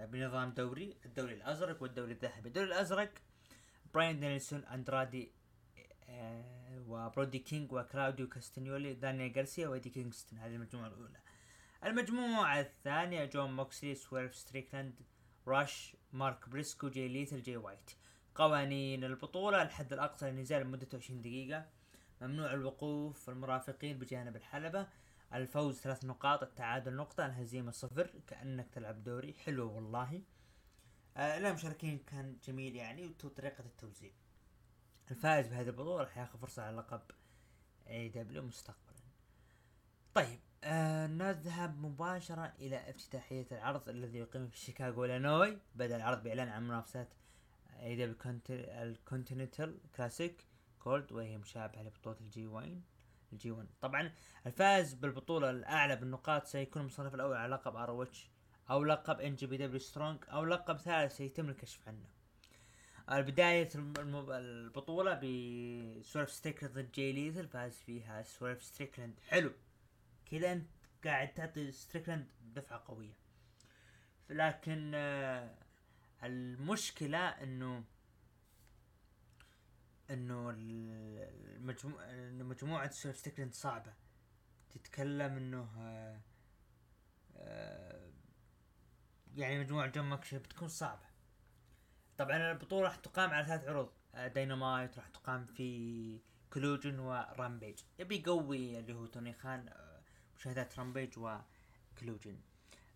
بنظام 0.05 0.49
دوري 0.49 0.97
الدوري 1.05 1.33
الأزرق 1.33 1.81
والدوري 1.81 2.11
الذهبي. 2.11 2.47
الدوري 2.47 2.67
الأزرق 2.67 3.11
براين 3.93 4.19
دانيلسون 4.19 4.65
أندرادي 4.65 5.31
آه 6.09 6.83
وبرودي 6.87 7.39
كينج 7.39 7.71
وكلاوديو 7.71 8.29
كاستنيولي 8.29 8.93
دانيال 8.93 9.33
غارسيا 9.35 9.67
وأيدي 9.67 9.89
كينغستون. 9.89 10.39
هذه 10.39 10.55
المجموعة 10.55 10.87
الأولى. 10.87 11.19
المجموعة 11.85 12.59
الثانية 12.59 13.25
جون 13.25 13.55
موكسلي 13.55 13.95
سويرف 13.95 14.35
ستريكلاند 14.35 15.01
راش 15.47 15.95
مارك 16.13 16.49
بريسكو 16.49 16.89
جاي 16.89 17.07
ليثال 17.07 17.41
جاي 17.41 17.57
وايت. 17.57 17.91
قوانين 18.35 19.03
البطولة 19.03 19.61
الحد 19.61 19.93
الأقصى 19.93 20.31
للنزال 20.31 20.61
لمدة 20.61 20.87
20 20.93 21.21
دقيقة. 21.21 21.65
ممنوع 22.21 22.53
الوقوف 22.53 23.29
المرافقين 23.29 23.99
بجانب 23.99 24.35
الحلبة. 24.35 24.87
الفوز 25.33 25.79
ثلاث 25.79 26.05
نقاط 26.05 26.43
التعادل 26.43 26.95
نقطة 26.95 27.25
الهزيمة 27.25 27.71
صفر. 27.71 28.09
كأنك 28.27 28.69
تلعب 28.69 29.03
دوري. 29.03 29.33
حلو 29.33 29.75
والله. 29.75 30.21
آه 31.17 31.37
المشاركين 31.37 31.97
كان 31.97 32.37
جميل 32.43 32.75
يعني 32.75 33.07
وطريقة 33.23 33.65
التوزيع. 33.65 34.11
الفائز 35.11 35.47
بهذه 35.47 35.67
البطولة 35.67 36.03
راح 36.03 36.17
ياخذ 36.17 36.39
فرصة 36.39 36.63
على 36.63 36.77
لقب 36.77 37.01
اي 37.87 38.09
دبليو 38.09 38.43
مستقبلا. 38.43 38.97
طيب 40.13 40.39
آه 40.63 41.07
نذهب 41.07 41.77
مباشرة 41.77 42.53
إلى 42.59 42.89
افتتاحية 42.89 43.47
العرض 43.51 43.89
الذي 43.89 44.17
يقيم 44.17 44.47
في 44.47 44.57
شيكاغو 44.57 45.05
إلينوي. 45.05 45.57
بدأ 45.75 45.95
العرض 45.95 46.23
بإعلان 46.23 46.49
عن 46.49 46.67
منافسات 46.67 47.13
AEW 47.79 47.95
ال 47.95 48.39
Continental 48.49 49.79
Classic 49.95 50.45
Gold 50.79 51.11
وهي 51.11 51.37
مشابهة 51.37 51.83
لبطولة 51.83 52.17
الجي 52.21 52.47
وين 52.47 52.83
الجي 53.33 53.51
1 53.51 53.67
طبعا 53.81 54.11
الفائز 54.45 54.93
بالبطولة 54.93 55.49
الأعلى 55.49 55.95
بالنقاط 55.95 56.45
سيكون 56.45 56.81
المصنف 56.81 57.15
الأول 57.15 57.35
على 57.35 57.55
لقب 57.55 57.75
ROH 57.75 58.83
لقب 58.83 59.21
NJPW 59.21 59.57
Strong 59.57 60.23
أو 60.31 60.45
لقب 60.45 60.77
ثالث 60.77 61.17
سيتم 61.17 61.49
الكشف 61.49 61.87
عنه. 61.87 62.07
بداية 63.21 63.69
البطولة 63.75 65.13
بسويرف 65.13 66.31
ستريكلاند 66.31 66.75
ضد 66.75 66.91
جاي 66.91 67.11
ليثال 67.11 67.47
فاز 67.47 67.77
فيها 67.79 68.21
سولف 68.21 68.63
ستريكلاند 68.63 69.19
حلو. 69.27 69.51
كذا 70.31 70.53
انت 70.53 70.67
قاعد 71.03 71.33
تعطي 71.33 71.71
ستريكلاند 71.71 72.27
دفعة 72.41 72.83
قوية. 72.87 73.17
لكن 74.29 74.91
آه 74.95 75.55
المشكلة 76.23 77.17
إنه 77.27 77.83
إنه 80.11 80.49
المجموع 80.57 82.09
انه 82.09 82.43
مجموعة 82.43 82.89
ستريكلاند 82.91 83.53
صعبة. 83.53 83.93
تتكلم 84.69 85.37
إنه 85.37 85.69
آه 87.37 88.11
يعني 89.35 89.59
مجموعة 89.59 89.87
جون 89.87 90.05
موكسلي 90.05 90.39
بتكون 90.39 90.67
صعبة. 90.67 91.07
طبعا 92.17 92.51
البطولة 92.51 92.83
راح 92.83 92.95
تقام 92.95 93.29
على 93.29 93.45
ثلاث 93.45 93.67
عروض. 93.67 93.89
آه 94.15 94.27
داينامايت 94.27 94.97
راح 94.97 95.07
تقام 95.07 95.45
في 95.45 96.19
Collision 96.53 96.99
و 96.99 97.09
Rampage 97.09 97.79
يبي 97.99 98.15
يقوي 98.15 98.79
اللي 98.79 98.93
هو 98.93 99.05
توني 99.05 99.33
خان 99.33 99.69
آه 99.69 100.01
مشاهدات 100.37 100.79
Rampage 100.79 101.17
و 101.17 101.29
Collision 101.29 102.39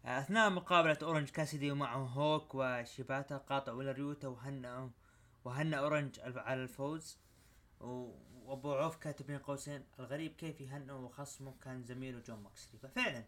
أثناء 0.05 0.49
مقابلة 0.49 0.97
أورنج 1.03 1.29
كاسيدي 1.29 1.71
ومعه 1.71 1.97
هوك 1.97 2.55
وشيباتا 2.55 3.37
قاطعوا 3.37 3.91
ريوتا 3.91 4.27
وهنأوا 4.27 4.89
وهنا 5.45 5.77
أورنج 5.77 6.19
على 6.19 6.63
الفوز. 6.63 7.19
وأبو 7.79 8.73
عوف 8.73 8.97
كاتب 8.97 9.27
بين 9.27 9.37
قوسين. 9.37 9.83
الغريب 9.99 10.35
كيف 10.35 10.61
يهنئ 10.61 10.93
وخصمه 10.93 11.53
كان 11.61 11.83
زميله 11.83 12.19
جون 12.19 12.39
موكسلي. 12.39 12.79
ففعلا 12.79 13.23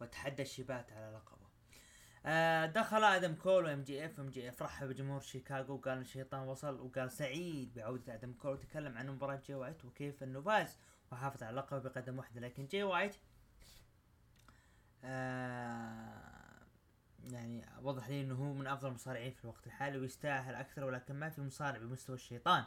وتحدى 0.00 0.42
شيباتا 0.42 0.92
على 0.92 1.16
لقبه. 1.16 1.48
آه 2.26 2.66
دخل 2.66 3.04
آدم 3.04 3.34
كول 3.34 3.64
و 3.64 3.82
MJF. 3.82 4.20
MJF 4.20 4.62
رحب 4.62 4.88
بجمهور 4.88 5.20
شيكاغو 5.20 5.74
وقال 5.74 5.98
الشيطان 5.98 6.48
وصل 6.48 6.80
وقال 6.80 7.10
سعيد 7.10 7.74
بعودة 7.74 8.14
آدم 8.14 8.32
كول. 8.32 8.52
وتكلم 8.52 8.98
عن 8.98 9.10
مباراة 9.10 9.40
جاي 9.46 9.54
وايت 9.54 9.84
وكيف 9.84 10.22
إنه 10.22 10.40
فاز. 10.40 10.76
وحافظ 11.12 11.42
على 11.42 11.56
لقبه 11.56 11.78
بقدم 11.78 12.18
واحدة 12.18 12.40
لكن 12.40 12.66
جاي 12.66 12.82
وايت 12.82 13.16
آه 15.04 16.17
يعني 17.32 17.66
وضح 17.82 18.08
لي 18.08 18.20
إنه 18.20 18.34
هو 18.34 18.52
من 18.52 18.66
أفضل 18.66 18.88
المصارعين 18.88 19.32
في 19.32 19.44
الوقت 19.44 19.66
الحالي 19.66 19.98
ويستاهل 19.98 20.54
أكثر 20.54 20.84
ولكن 20.84 21.14
ما 21.14 21.28
في 21.28 21.40
مصارع 21.40 21.78
بمستوى 21.78 22.16
الشيطان. 22.16 22.64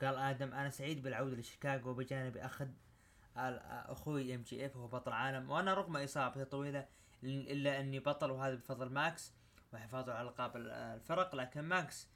قال 0.00 0.16
آدم 0.16 0.52
أنا 0.52 0.70
سعيد 0.70 1.02
بالعودة 1.02 1.36
لشيكاغو 1.36 1.94
بجانب 1.94 2.36
أخذ 2.36 2.68
أخوي 3.36 4.34
MJF 4.34 4.76
وهو 4.76 4.88
بطل 4.88 5.12
عالم 5.12 5.50
وأنا 5.50 5.74
رغم 5.74 5.96
اصابتي 5.96 6.44
طويلة 6.44 6.88
إلا 7.24 7.80
إني 7.80 7.98
بطل 7.98 8.30
وهذا 8.30 8.54
بفضل 8.54 8.92
ماكس 8.92 9.32
وحفاظه 9.72 10.14
على 10.14 10.28
القاب 10.28 10.56
الفرق. 10.56 11.34
لكن 11.34 11.60
ماكس 11.60 12.08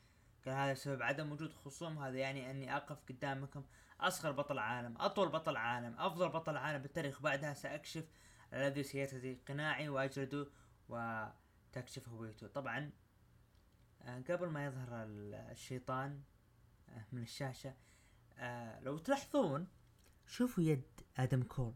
قال 0.44 0.54
هذا 0.54 0.72
بسبب 0.72 1.02
عدم 1.02 1.32
وجود 1.32 1.52
خصوم 1.52 1.98
هذا 1.98 2.16
يعني 2.16 2.50
أني 2.50 2.76
أقف 2.76 2.98
قدامكم 3.08 3.64
أصغر 4.00 4.32
بطل 4.32 4.58
عالم 4.58 4.96
أطول 5.00 5.28
بطل 5.28 5.56
عالم 5.56 5.94
أفضل 5.98 6.28
بطل 6.28 6.56
عالم 6.56 6.82
بالتاريخ. 6.82 7.22
بعدها 7.22 7.54
سأكشف 7.54 8.04
الذي 8.52 8.82
سيرتدي 8.82 9.40
قناعي 9.48 9.88
واجرده 9.88 10.46
و 10.88 11.24
تكشف 11.72 12.08
هويته 12.08 12.46
طبعا 12.46 12.90
آه، 14.02 14.22
قبل 14.28 14.48
ما 14.48 14.66
يظهر 14.66 14.88
الشيطان 15.50 16.22
آه، 16.88 17.04
من 17.12 17.22
الشاشة 17.22 17.74
آه، 18.38 18.80
لو 18.80 18.98
تلاحظون 18.98 19.68
شوفوا 20.26 20.64
يد 20.64 21.00
آدم 21.16 21.42
كول. 21.42 21.74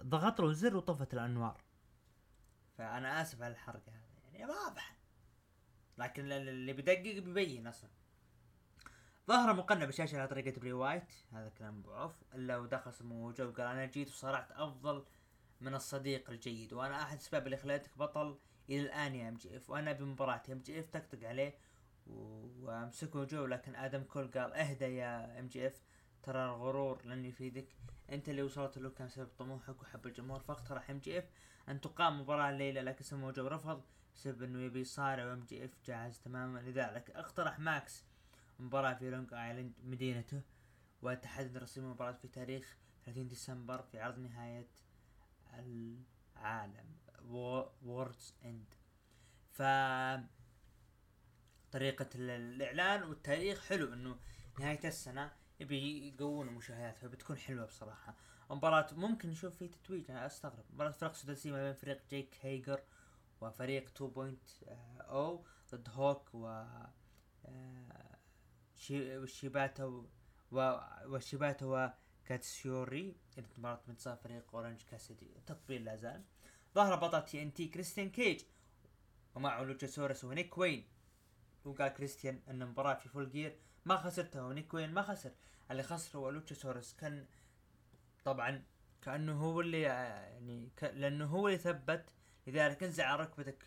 ضغط 0.00 0.40
له 0.40 0.52
زر 0.52 0.76
وطفت 0.76 1.14
الأنوار. 1.14 1.60
فأنا 2.78 3.22
آسف 3.22 3.42
على 3.42 3.52
الحركة 3.52 3.92
هذا 3.92 4.32
يعني 4.32 4.52
واضح. 4.52 4.96
لكن 5.98 6.32
اللي 6.32 6.72
بيدقق 6.72 7.18
بيبين 7.18 7.66
أصلا. 7.66 7.90
ظهر 9.28 9.52
مقنع 9.52 9.84
بالشاشة 9.84 10.18
على 10.18 10.28
طريقة 10.28 10.60
بري 10.60 10.72
وايت. 10.72 11.12
هذا 11.32 11.48
كلام 11.48 11.82
أبو 11.82 12.02
عوف 12.02 12.22
إلا 12.34 12.56
ودخل 12.56 12.92
سموا 12.92 13.34
وقال 13.40 13.60
أنا 13.60 13.86
جيت 13.86 14.08
وصارعت 14.08 14.52
أفضل 14.52 15.04
من 15.60 15.74
الصديق 15.74 16.30
الجيد 16.30 16.72
وأنا 16.72 17.02
أحد 17.02 17.12
الاسباب 17.12 17.46
اللي 17.46 17.56
خليتك 17.56 17.98
بطل 17.98 18.38
إلى 18.68 18.80
الآن 18.80 19.14
يا 19.14 19.28
MJF. 19.28 19.70
وأنا 19.70 19.92
بمباراة 19.92 20.42
MJF 20.52 20.88
طقطق 20.90 21.28
عليه 21.28 21.54
وأمسكه 22.60 23.24
جو 23.24 23.46
لكن 23.46 23.74
آدم 23.74 24.02
كول 24.02 24.30
قال 24.30 24.52
اهدى 24.54 24.84
يا 24.84 25.40
MJF. 25.40 25.82
ترى 26.22 26.44
الغرور 26.44 27.04
لن 27.06 27.24
يفيدك. 27.24 27.76
أنت 28.10 28.28
اللي 28.28 28.42
وصلت 28.42 28.78
له 28.78 28.90
كان 28.90 29.08
سبب 29.08 29.28
طموحك 29.38 29.82
وحب 29.82 30.06
الجمهور 30.06 30.40
فاقترح 30.40 30.90
MJF 30.90 31.24
أن 31.68 31.80
تقام 31.80 32.20
مباراة 32.20 32.50
الليلة 32.50 32.80
لكن 32.80 33.04
سموا 33.04 33.30
جو 33.30 33.46
رفض 33.46 33.82
بسبب 34.14 34.42
إنه 34.42 34.60
يبي 34.62 34.80
يصارع 34.80 35.26
و 35.26 35.44
MJF 35.44 35.70
جاهز 35.86 36.18
تماما 36.18 36.58
لذلك. 36.58 37.10
اقترح 37.10 37.58
ماكس 37.58 38.04
مباراة 38.58 38.94
في 38.94 39.10
لونج 39.10 39.34
آيلاند 39.34 39.72
مدينته. 39.84 40.42
وتحدد 41.02 41.56
رسميا 41.56 41.84
المباراة 41.84 42.12
في 42.12 42.28
تاريخ 42.28 42.76
30 43.04 43.28
ديسمبر 43.28 43.82
في 43.82 44.00
عرض 44.00 44.18
نهاية 44.18 44.68
العالم. 46.36 46.86
Worlds 47.30 48.34
End 48.44 48.74
ف 49.52 49.62
طريقة 51.72 52.06
الإعلان 52.14 53.02
والتاريخ 53.02 53.64
حلو 53.66 53.92
إنه 53.92 54.16
نهاية 54.58 54.88
السنة 54.88 55.32
يبي 55.60 56.08
يقوون 56.08 56.48
المشاهدات 56.48 56.98
فبتكون 56.98 57.36
حلوة 57.36 57.66
بصراحة. 57.66 58.14
مباراة 58.50 58.86
ممكن 58.92 59.28
نشوف 59.28 59.56
فيه 59.56 59.70
تتويج 59.70 60.10
أنا 60.10 60.26
أستغرب. 60.26 60.64
مباراة 60.74 60.90
فرق 60.90 61.14
سداسية 61.14 61.50
ما 61.52 61.62
بين 61.64 61.72
فريق 61.74 62.02
جيك 62.10 62.38
هيجر 62.42 62.80
وفريق 63.40 63.88
2.0 63.88 65.44
ضد 65.72 65.88
هوك 65.88 66.34
و 66.34 66.46
آه، 67.44 68.18
وشيباتا 69.22 70.02
وشيباتا 71.06 71.66
وكاتسيوري. 72.24 73.16
مباراة 73.58 73.80
من 73.88 73.94
فريق 73.94 74.54
اورنج 74.54 74.82
كاسيدي. 74.82 75.36
التطبيل 75.36 75.84
لا 75.84 75.96
زال. 75.96 76.24
ظهر 76.74 76.96
بطل 76.96 77.24
TNT 77.24 77.68
كريستيان 77.68 78.10
كيج. 78.10 78.40
ومعه 79.34 79.62
لوتشاسورس 79.62 80.24
ونيك 80.24 80.58
وين. 80.58 80.88
وقال 81.64 81.88
كريستيان 81.88 82.40
أن 82.48 82.62
المباراة 82.62 82.94
في 82.94 83.08
Full 83.08 83.30
Gear 83.30 83.58
ما 83.84 83.96
خسرتها 83.96 84.42
ونيك 84.42 84.74
وين 84.74 84.92
ما 84.92 85.02
خسر. 85.02 85.30
اللي 85.70 85.82
خسره 85.82 86.20
هو 86.20 86.30
لوتشاسورس 86.30 86.94
كان 86.94 87.26
طبعا 88.24 88.62
كأنه 89.02 89.40
هو 89.42 89.60
اللي 89.60 89.80
يعني 89.80 90.68
ك... 90.76 90.84
لأنه 90.84 91.26
هو 91.26 91.48
اللي 91.48 91.58
ثبت 91.58 92.04
لذلك 92.46 92.82
انزل 92.82 93.06
على 93.06 93.22
ركبتك. 93.22 93.64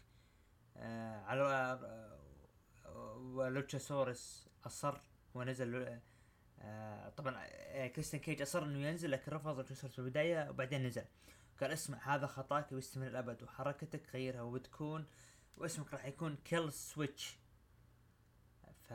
آه 0.78 1.22
على 1.24 1.44
آه 2.86 3.16
ولوتشاسورس 3.18 4.50
أصر 4.66 4.98
ونزل 5.34 6.00
آه 6.60 7.10
طبعا 7.10 7.36
آه 7.46 7.88
كريستيان 7.88 8.22
كيج 8.22 8.42
أصر 8.42 8.64
إنه 8.64 8.88
ينزل 8.88 9.12
لكن 9.12 9.32
رفض 9.32 9.58
لوتشاسورس 9.58 9.94
في 9.94 10.00
البداية 10.00 10.50
وبعدين 10.50 10.86
نزل. 10.88 11.06
قال 11.62 11.72
اسمع 11.72 12.16
هذا 12.16 12.28
خطأك 12.28 12.72
وبيستمر 12.72 13.08
للأبد 13.08 13.44
وحركتك 13.44 14.10
غيرها 14.14 14.42
وبتكون 14.42 15.06
واسمك 15.58 15.94
راح 15.94 16.06
يكون 16.06 16.36
Killswitch 16.36 17.38
ف 18.90 18.94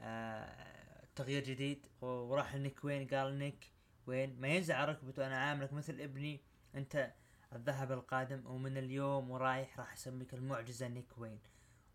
آه... 0.00 0.72
تغيير 1.14 1.44
جديد 1.44 1.86
وراح 2.00 2.54
نيك 2.54 2.84
وين؟ 2.84 3.06
قال 3.08 3.38
نيك 3.38 3.72
وين؟ 4.06 4.40
ما 4.40 4.48
ينزع 4.48 4.84
ركبته 4.84 5.26
أنا 5.26 5.38
عاملك 5.38 5.72
مثل 5.72 6.00
ابني 6.00 6.40
أنت 6.74 7.12
الذهب 7.52 7.92
القادم 7.92 8.46
ومن 8.46 8.76
اليوم 8.76 9.30
ورايح 9.30 9.78
راح 9.78 9.92
أسميك 9.92 10.34
المعجزة 10.34 10.88
نيك 10.88 11.18
وين؟ 11.18 11.38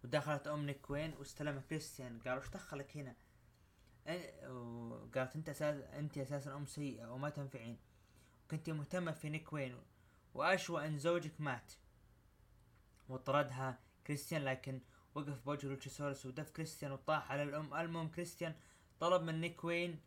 ودخلت 0.04 0.48
أم 0.48 0.66
نيك 0.66 0.90
وين؟ 0.90 1.14
واستلم 1.20 1.60
كريستيان. 1.70 2.20
قال 2.20 2.38
وش 2.38 2.50
دخلك 2.50 2.98
هنا؟ 2.98 3.16
وقالت 4.50 5.36
أنت 5.36 5.50
أساس 5.50 5.82
أنت 5.84 6.18
أساسا 6.18 6.56
ام 6.56 6.66
سيئة 6.66 7.08
وما 7.12 7.30
تنفعين. 7.30 7.78
كنت 8.52 8.70
مهتمة 8.70 9.12
في 9.12 9.30
نيك 9.30 9.54
وين 9.54 9.78
وأشوى 10.34 10.88
أن 10.88 10.98
زوجك 10.98 11.42
مات. 11.42 11.74
وطردها 13.10 13.80
كريستيان 14.08 14.44
لكن 14.44 14.82
وقف 15.16 15.46
بوجه 15.46 15.68
لوتشيسورس 15.68 16.26
ودف 16.26 16.52
كريستيان 16.52 16.92
وطاح 16.92 17.32
على 17.32 17.44
الأم. 17.44 17.74
المهم 17.74 18.08
كريستيان 18.08 18.56
طلب 19.00 19.22
من 19.22 19.42
نيك 19.42 19.64
وين 19.64 20.00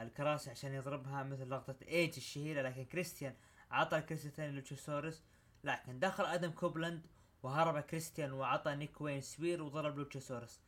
الكراسي 0.00 0.50
عشان 0.50 0.74
يضربها 0.74 1.22
مثل 1.22 1.50
لقطة 1.50 1.76
إيج 1.88 2.14
الشهيرة 2.16 2.62
لكن 2.62 2.84
كريستيان 2.84 3.34
عطى 3.70 3.98
الكرسي 3.98 4.28
الثاني 4.28 4.52
لوتشيسورس 4.52 5.22
لكن 5.64 5.98
دخل 5.98 6.24
أدم 6.24 6.50
كوبلاند 6.50 7.06
وهرب 7.42 7.80
كريستيان 7.80 8.32
وعطى 8.32 8.74
نيك 8.74 9.00
وين 9.00 9.20
spear 9.20 9.62
وضرب 9.62 9.98
لوتشيسورس. 9.98 10.60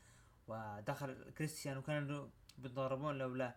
ودخل 0.48 1.30
كريستيان 1.30 1.76
وكانوا 1.76 2.28
بيتضاربون 2.58 3.18
لولا 3.18 3.56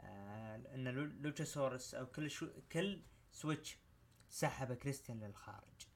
آه 0.00 0.74
إن 0.74 0.88
لوتشاسورس 1.22 1.94
أو 1.94 2.06
كل 2.06 2.30
شو 2.30 2.48
Killswitch 2.72 3.78
سحب 4.30 4.72
كريستيان 4.72 5.20
للخارج. 5.20 5.86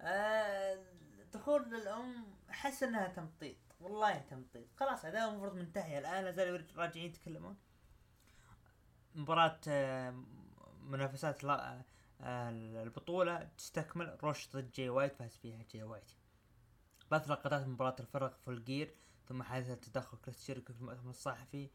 آه 0.00 0.84
دخول 1.32 1.70
للأم 1.70 2.34
أحس 2.50 2.82
إنها 2.82 3.08
تمطيط. 3.08 3.56
والله 3.80 4.18
تمطيط. 4.18 4.66
خلاص 4.76 5.04
هذا 5.04 5.24
المفروض 5.24 5.54
منتهي. 5.54 5.98
الآن 5.98 6.24
لا 6.24 6.30
زالوا 6.30 6.58
راجعين 6.76 7.06
يتكلمون. 7.06 7.56
مباراة 9.14 9.60
آه 9.68 10.10
منافسات 10.80 11.44
آه 11.44 11.84
البطولة 12.82 13.50
تستكمل. 13.58 14.18
روش 14.22 14.48
ضد 14.48 14.72
جي 14.72 14.88
وايت 14.88 15.16
فاز 15.16 15.36
فيها 15.36 15.62
جي 15.62 15.82
وايت. 15.82 16.12
بث 17.10 17.30
لقطات 17.30 17.66
مباراة 17.66 17.96
الفرق 18.00 18.36
Full 18.36 18.64
Gear 18.64 18.94
ثم 19.28 19.42
حادثة 19.42 19.74
تدخل 19.74 20.18
كريس 20.18 20.44
جيريكو 20.44 20.72
في 20.72 20.80
المؤتمر 20.80 21.10
الصحفي 21.10 21.70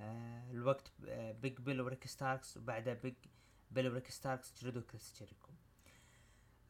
الوقت 0.00 0.92
آه 1.08 1.32
بيج 1.32 1.60
بيل 1.60 1.80
وريك 1.80 2.06
ستاركس 2.06 2.56
وبعدها 2.56 2.94
بيج 2.94 3.14
بيل 3.70 3.88
وريك 3.88 4.10
ستاركس 4.10 4.64
جلدوا 4.64 4.82
كريس 4.82 5.14
جيريكو 5.18 5.50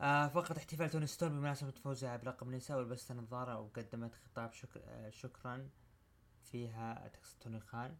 آه 0.00 0.28
فقط 0.28 0.56
احتفال 0.56 0.90
توني 0.90 1.06
ستورم 1.06 1.28
بمناسبة 1.28 1.70
فوزها 1.70 2.16
بلقب 2.16 2.48
النساء 2.48 2.78
ولبست 2.78 3.12
نظارة 3.12 3.58
وقدمت 3.60 4.14
خطاب 4.14 4.52
شكر 4.52 4.80
آه 4.84 5.10
شكرا 5.10 5.68
فيها 6.42 7.08
تقصد 7.08 7.38
توني 7.38 7.60
خان 7.60 7.96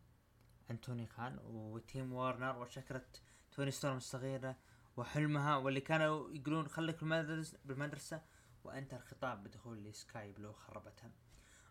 أنتوني 0.71 1.07
خان 1.07 1.39
وتيم 1.45 2.13
وارنر 2.13 2.59
وشكرت 2.59 3.23
توني 3.53 3.71
ستورم 3.71 3.97
الصغيرة 3.97 4.57
وحلمها 4.97 5.57
واللي 5.57 5.81
كانوا 5.81 6.31
يقولون 6.31 6.69
خليك 6.69 7.01
بالمدرسة, 7.01 7.59
بالمدرسة 7.65 8.23
وانت 8.65 8.95
الخطاب 8.95 9.43
بدخول 9.45 9.85
لسكاي 9.85 10.33
بلو 10.33 10.53
خربتها. 10.53 11.11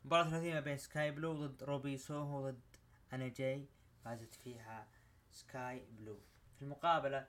مباراة 0.06 0.30
ثلاثية 0.30 0.54
ما 0.54 0.60
بين 0.60 0.78
سكاي 0.78 1.12
بلو 1.12 1.34
ضد 1.48 1.64
روبي 1.64 1.98
سوهو 1.98 2.50
ضد 2.50 2.75
أنا 3.16 3.28
جاي 3.28 3.68
فازت 4.04 4.36
فيها 4.36 4.88
سكاي 5.32 5.86
بلو. 5.92 6.20
في 6.56 6.62
المقابلة 6.62 7.28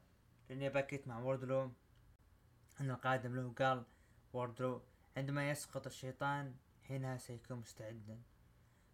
لريني 0.49 0.69
باكيت 0.69 1.09
مع 1.09 1.19
ووردلو 1.19 1.73
أن 2.81 2.91
القادم 2.91 3.37
له 3.37 3.53
قال 3.59 3.85
ووردلو 4.33 4.83
عندما 5.17 5.51
يسقط 5.51 5.87
الشيطان 5.87 6.55
حينها 6.83 7.17
سيكون 7.17 7.57
مستعدا. 7.59 8.23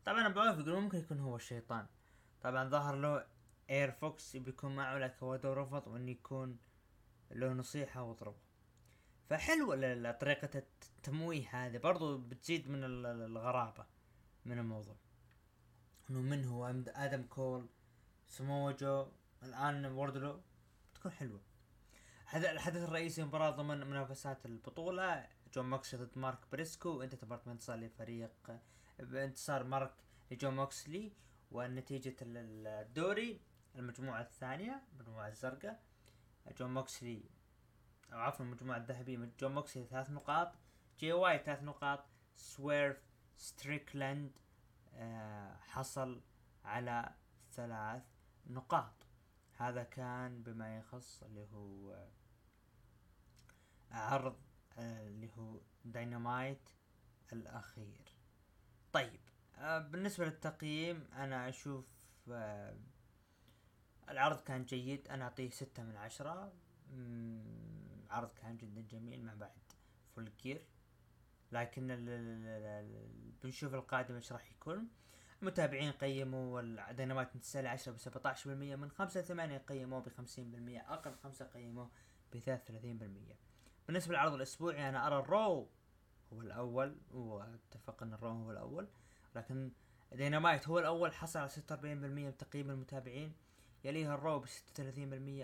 طبعا 0.04 0.20
أنا 0.20 0.28
بوافق 0.28 0.68
ممكن 0.68 0.98
يكون 0.98 1.20
هو 1.20 1.36
الشيطان. 1.36 1.86
طبعا 2.42 2.68
ظهر 2.68 2.94
له 2.96 3.26
اي 3.70 3.81
ار 3.81 3.92
فوكس 3.92 4.36
بيكون 4.36 4.76
معه 4.76 4.98
لكن 4.98 5.26
وردلو 5.26 5.52
رفض 5.52 5.86
وانه 5.86 6.10
يكون 6.10 6.58
له 7.30 7.52
نصيحة 7.52 8.02
وأضربه. 8.02 8.38
فحلوة 9.30 10.10
طريقة 10.12 10.50
التمويه 10.58 11.48
هذه 11.48 11.78
برضو 11.78 12.18
بتزيد 12.18 12.68
من 12.68 12.84
الغرابة 13.04 13.86
من 14.44 14.58
الموضوع. 14.58 14.96
إنه 16.10 16.20
من 16.20 16.44
هو 16.44 16.74
آدم 16.88 17.22
كول 17.22 17.68
سمو 18.28 18.70
جو 18.70 19.06
الآن 19.42 19.84
وردلو 19.86 20.40
بتكون 20.94 21.12
حلوة. 21.12 21.40
الحدث 22.34 22.82
الرئيسي 22.82 23.24
مباراة 23.24 23.50
ضمن 23.50 23.86
منافسات 23.86 24.46
البطولة. 24.46 25.28
جون 25.54 25.70
موكسلي 25.70 26.04
ضد 26.04 26.18
مارك 26.18 26.38
بريسكو 26.52 26.88
وانت 26.88 27.14
تبارك 27.14 27.48
انتصار 27.48 27.76
لفريق 27.76 28.60
بانتصار 28.98 29.64
مارك 29.64 29.94
لجون 30.30 30.56
موكسلي 30.56 31.12
ونتيجة 31.50 32.16
الدوري 32.22 33.40
المجموعة 33.76 34.20
الثانية 34.20 34.82
المجموعة 34.92 35.28
الزرقاء. 35.28 35.82
جون 36.58 36.74
موكسلي 36.74 37.22
أو 38.12 38.18
عفوا 38.18 38.44
المجموعة 38.44 38.76
الذهبية 38.76 39.30
جون 39.40 39.54
موكسلي 39.54 39.86
ثلاث 39.86 40.10
نقاط 40.10 40.52
جي 40.98 41.12
وايت 41.12 41.38
ثلاث 41.38 41.62
نقاط 41.62 42.04
سويرف 42.36 42.96
ستريكلاند 43.36 44.30
حصل 45.60 46.22
على 46.64 47.14
ثلاث 47.52 48.02
نقاط. 48.46 49.06
هذا 49.56 49.82
كان 49.82 50.42
بما 50.42 50.78
يخص 50.78 51.22
اللي 51.22 51.46
هو 51.52 51.92
آه 51.92 52.10
عرض 53.90 54.36
آه 54.78 55.06
اللي 55.06 55.30
هو 55.38 55.60
داينامايت 55.84 56.68
الأخير. 57.32 58.16
طيب 58.92 59.20
آه 59.56 59.78
بالنسبة 59.78 60.24
للتقييم 60.24 61.08
أنا 61.12 61.48
أشوف 61.48 61.86
آه 62.30 62.76
العرض 64.08 64.40
كان 64.40 64.64
جيد. 64.64 65.08
أنا 65.08 65.24
أعطيه 65.24 65.50
ستة 65.50 65.82
من 65.82 65.96
عشرة. 65.96 66.52
عرض 68.10 68.32
كان 68.34 68.56
جدا 68.56 68.80
جميل 68.80 69.24
مع 69.24 69.34
بعد 69.34 69.72
Full 70.14 70.32
Gear 70.42 70.66
لكن 71.52 71.86
بنشوف 73.42 73.74
القادم 73.74 74.14
إيش 74.14 74.32
راح 74.32 74.50
يكون. 74.52 74.88
المتابعين 75.42 75.92
قيموا 75.92 76.62
من 77.34 77.43
ثمانية 77.43 77.68
لعشرة 77.68 77.92
بسبعة 77.92 78.30
عشر 78.30 78.50
بالمية 78.50 78.76
من 78.76 78.90
خمسة 78.90 79.20
لثمانية 79.20 79.58
قيموه 79.58 80.00
بخمسين 80.00 80.50
بالمية 80.50 80.92
أقل 80.92 81.14
خمسة 81.14 81.44
قيموه 81.44 81.90
بثلاثة 82.34 82.62
وثلاثين 82.62 82.98
بالمية. 82.98 83.38
بالنسبة 83.86 84.12
للعرض 84.12 84.32
الأسبوعي 84.32 84.88
أنا 84.88 85.06
أرى 85.06 85.18
ال 85.18 85.31
Raw 85.31 85.68
هو 86.32 86.40
الأول 86.40 86.96
واتفق 87.10 88.02
أن 88.02 88.14
ال 88.14 88.18
Raw 88.18 88.30
هو 88.30 88.50
الأول 88.50 88.88
لكن 89.34 89.72
دينامايت 90.12 90.68
هو 90.68 90.78
الأول 90.78 91.12
حصل 91.12 91.38
على 91.38 91.48
ستة 91.48 91.74
وأربعين 91.74 92.00
بالمية 92.00 92.26
من 92.26 92.36
تقييم 92.36 92.70
المتابعين. 92.70 93.32
يليها 93.84 94.14
ال 94.14 94.21
Raw 94.21 94.40
ب 94.40 94.46
36% 94.46 94.48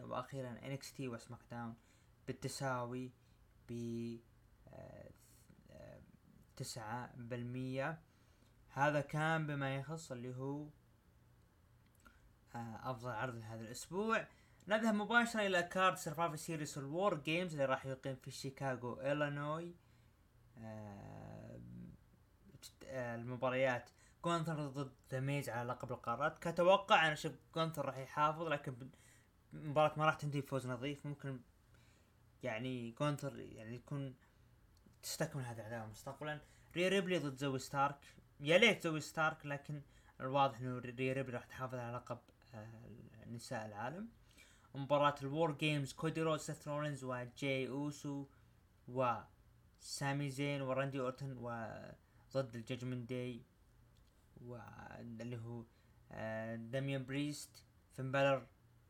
وأخيرا 0.02 0.50
NXT 0.50 0.92
و 0.92 1.08
SmackDown 1.08 1.74
بالتساوي 2.26 3.12
ب 3.68 3.72
تسعة 6.58 7.10
بالمية. 7.16 7.98
هذا 8.68 9.00
كان 9.00 9.46
بما 9.46 9.76
يخص 9.76 10.12
اللي 10.12 10.36
هو 10.36 10.66
آه، 12.54 12.90
أفضل 12.90 13.10
عرض 13.10 13.34
لهذا 13.34 13.60
الأسبوع. 13.60 14.26
نذهب 14.68 14.94
مباشرة 14.94 15.46
إلى 15.46 15.62
card 15.62 15.96
Survivor 15.96 16.36
Series 16.36 16.78
ال 16.78 17.14
WarGames 17.14 17.52
اللي 17.52 17.64
راح 17.64 17.86
يقيم 17.86 18.16
في 18.16 18.30
شيكاغو 18.30 19.00
إلينوي. 19.00 19.74
آه، 20.58 21.60
المباريات. 22.92 23.90
جونثر 24.24 24.66
ضد 24.66 24.92
ذا 25.10 25.20
ميز 25.20 25.48
على 25.50 25.68
لقب 25.68 25.92
القارات. 25.92 26.38
كتوقع 26.38 27.06
أنا 27.06 27.14
شفت 27.14 27.38
جونثر 27.54 27.84
راح 27.86 27.96
يحافظ 27.96 28.42
لكن 28.42 28.74
المباراة 29.54 29.92
ما 29.96 30.04
راح 30.04 30.14
تنتهي 30.14 30.40
بفوز 30.40 30.66
نظيف. 30.66 31.06
ممكن 31.06 31.40
يعني 32.42 32.90
جونثر 32.90 33.40
يعني 33.40 33.74
يكون 33.74 34.14
تستكمل 35.02 35.42
هذه 35.44 35.60
العداوة 35.60 35.86
مستقبلا. 35.86 36.40
ري 36.76 36.88
ريبلي 36.88 37.18
ضد 37.18 37.36
زوي 37.36 37.58
ستارك. 37.58 37.98
يا 38.40 38.58
ليت 38.58 38.82
زوي 38.82 39.00
ستارك 39.00 39.46
لكن 39.46 39.82
الواضح 40.20 40.58
إنه 40.60 40.78
ري 40.78 41.12
ريبلي 41.12 41.34
راح 41.36 41.44
تحافظ 41.44 41.74
على 41.74 41.96
لقب 41.96 42.18
آه، 42.54 43.24
نساء 43.26 43.66
العالم. 43.66 44.08
مباراة 44.74 45.14
ال 45.22 45.52
WarGames 45.52 45.92
كودي 45.92 46.22
رودز 46.22 46.40
سيث 46.40 46.68
رولينز 46.68 47.04
وجاي 47.04 47.68
أوسو 47.68 48.26
وسامي 48.88 50.30
زين 50.30 50.62
وراندي 50.62 51.00
أورتن 51.00 51.32
وضد 51.32 52.56
ال 52.56 52.62
Judgment 52.62 53.08
Day 53.08 53.42
واللي 54.40 55.36
هو 55.36 55.64
آه، 56.12 56.56
داميان 56.56 57.04
بريست 57.04 57.64
فين 57.92 58.12
بالر 58.12 58.46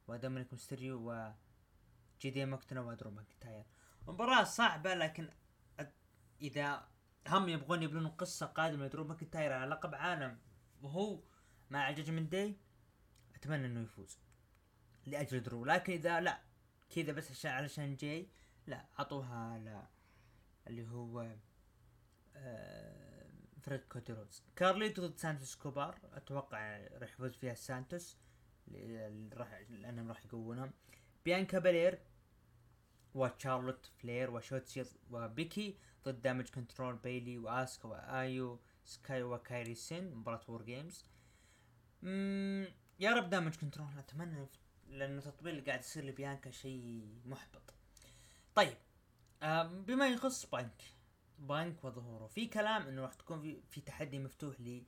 ودومينيك 0.09 0.53
مستريو 0.53 1.11
و 1.11 1.33
جي 2.21 2.47
مكتنا 2.47 2.81
ودرو 2.81 3.11
ماكنتاير 3.11 3.65
مباراة 4.09 4.45
صعبة 4.45 4.95
لكن 4.95 5.29
إذا 6.41 6.89
هم 7.29 7.49
يبغون 7.49 7.83
يبنون 7.83 8.09
قصة 8.09 8.47
قادمة 8.47 8.87
لدرو 8.87 9.05
ماكنتاير 9.05 9.53
على 9.53 9.71
لقب 9.71 9.95
عالم 9.95 10.39
وهو 10.83 11.23
مع 11.71 11.91
Judgment 11.91 12.33
Day 12.33 12.57
أتمنى 13.35 13.67
إنه 13.67 13.83
يفوز. 13.83 14.19
لأجل 15.07 15.43
درو 15.43 15.65
لكن 15.65 15.93
إذا 15.93 16.21
لا 16.21 16.41
كذا 16.91 17.13
بس 17.13 17.31
عشان 17.31 17.51
علشان 17.51 17.97
جاي 17.97 18.29
لا 18.67 18.87
أعطوها 18.99 19.59
ل 19.59 19.83
اللي 20.69 20.89
هو 20.89 21.37
آه 22.37 23.31
فريق 23.63 23.81
كودي 23.81 24.13
رودز. 24.13 24.43
كارليتو 24.57 25.07
ضد 25.07 25.19
سانتوس 25.19 25.55
اسكوبار. 25.55 25.99
أتوقع 26.13 26.87
راح 26.93 27.13
يفوز 27.13 27.37
فيها 27.37 27.55
سانتوس. 27.55 28.19
راح 29.33 29.61
لأنهم 29.71 30.09
راح 30.09 30.25
يقوونهم. 30.25 30.73
بيانكا 31.25 31.59
بالير 31.59 31.99
وتشارلوت 33.15 33.87
فلير 33.87 34.31
وشوتسي 34.31 34.85
وبيكي. 35.11 35.79
ضد 36.05 36.23
Damage 36.23 36.49
CTRL 36.51 36.97
بيلي 36.97 37.39
واسكا 37.39 37.89
وايو 37.89 38.61
سكاي 38.85 39.23
وكايري 39.23 39.75
سين 39.75 40.15
مباراة 40.15 40.41
WarGames 40.49 41.05
يا 43.01 43.15
رب 43.15 43.31
Damage 43.31 43.57
CTRL 43.57 43.99
أتمنى 43.99 44.47
لأنه 44.89 45.19
التطبيل 45.19 45.53
اللي 45.53 45.65
قاعد 45.67 45.81
يصير 45.81 46.05
لبيانكا 46.05 46.51
شيء 46.51 47.09
محبط. 47.25 47.75
طيب 48.55 48.77
بما 49.87 50.09
يخص 50.09 50.47
بانك 50.47 50.83
بانك 51.39 51.85
وظهوره 51.85 52.27
في 52.27 52.47
كلام 52.47 52.83
إنه 52.83 53.03
راح 53.03 53.15
تكون 53.15 53.41
في, 53.41 53.63
في 53.71 53.81
تحدي 53.81 54.19
مفتوح 54.19 54.61
ل 54.61 54.83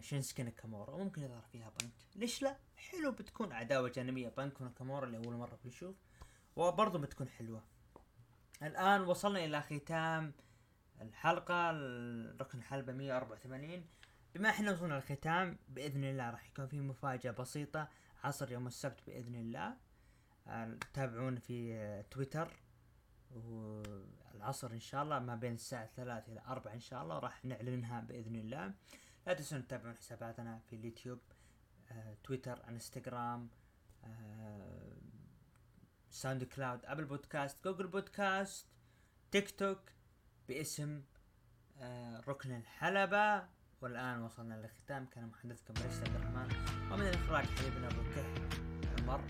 شينسكي 0.00 0.42
ناكامورا 0.42 0.94
وممكن 0.94 1.22
يظهر 1.22 1.42
فيها 1.42 1.70
بانك 1.80 1.92
ليش 2.16 2.42
لا؟ 2.42 2.56
حلو 2.76 3.12
بتكون 3.12 3.52
عداوة 3.52 3.88
جانبية 3.88 4.28
بانك 4.28 4.60
وناكامورا 4.60 5.06
اللي 5.06 5.16
أول 5.16 5.34
مرة 5.34 5.58
بنشوف 5.64 5.96
وبرضه 6.56 6.98
بتكون 6.98 7.28
حلوة. 7.28 7.64
الآن 8.62 9.00
وصلنا 9.00 9.44
إلى 9.44 9.62
ختام 9.62 10.32
الحلقة 11.00 11.70
ركن 12.40 12.58
الحلبة 12.58 12.92
184 12.92 13.84
بما 14.34 14.48
إحنا 14.48 14.72
وصلنا 14.72 14.94
للختام 14.94 15.58
بإذن 15.68 16.04
الله 16.04 16.30
راح 16.30 16.48
يكون 16.48 16.66
في 16.66 16.80
مفاجأة 16.80 17.30
بسيطة 17.30 17.88
عصر 18.24 18.52
يوم 18.52 18.66
السبت 18.66 19.00
بإذن 19.06 19.34
الله. 19.34 19.76
آه 20.46 20.78
تابعونا 20.94 21.40
في 21.40 22.02
تويتر. 22.10 22.52
والعصر 23.34 24.70
إن 24.72 24.80
شاء 24.80 25.02
الله 25.02 25.18
ما 25.18 25.34
بين 25.34 25.54
الساعة 25.54 25.86
ثلاثة 25.96 26.32
إلى 26.32 26.42
أربعة 26.48 26.72
إن 26.72 26.80
شاء 26.80 27.02
الله 27.02 27.18
راح 27.18 27.44
نعلنها 27.44 28.00
بإذن 28.00 28.36
الله. 28.36 28.74
لا 29.26 29.34
تنسون 29.34 29.66
تتابعون 29.66 29.96
حساباتنا 29.96 30.58
في 30.58 30.76
اليوتيوب 30.76 31.18
آه، 31.90 32.16
تويتر 32.24 32.68
إنستغرام 32.68 33.48
آه، 34.04 34.77
ساوند 36.10 36.44
كلاود 36.44 36.80
Apple 36.84 37.04
Podcasts 37.04 37.64
Google 37.64 37.86
Podcasts 37.86 38.66
تيك 39.32 39.50
توك 39.50 39.80
باسم 40.48 41.02
آه، 41.80 42.20
ركن 42.28 42.56
الحلبة. 42.56 43.48
والآن 43.80 44.22
وصلنا 44.22 44.54
للختام. 44.54 45.06
كان 45.06 45.26
محدثكم 45.26 45.74
رشيد 45.74 46.04
عبد 46.04 46.16
الرحمن. 46.16 46.48
ومن 46.92 47.08
الإخراج 47.08 47.44
حبيبنا 47.44 47.86
أبو 47.86 48.02
كح 48.14 48.26
عمر. 48.98 49.20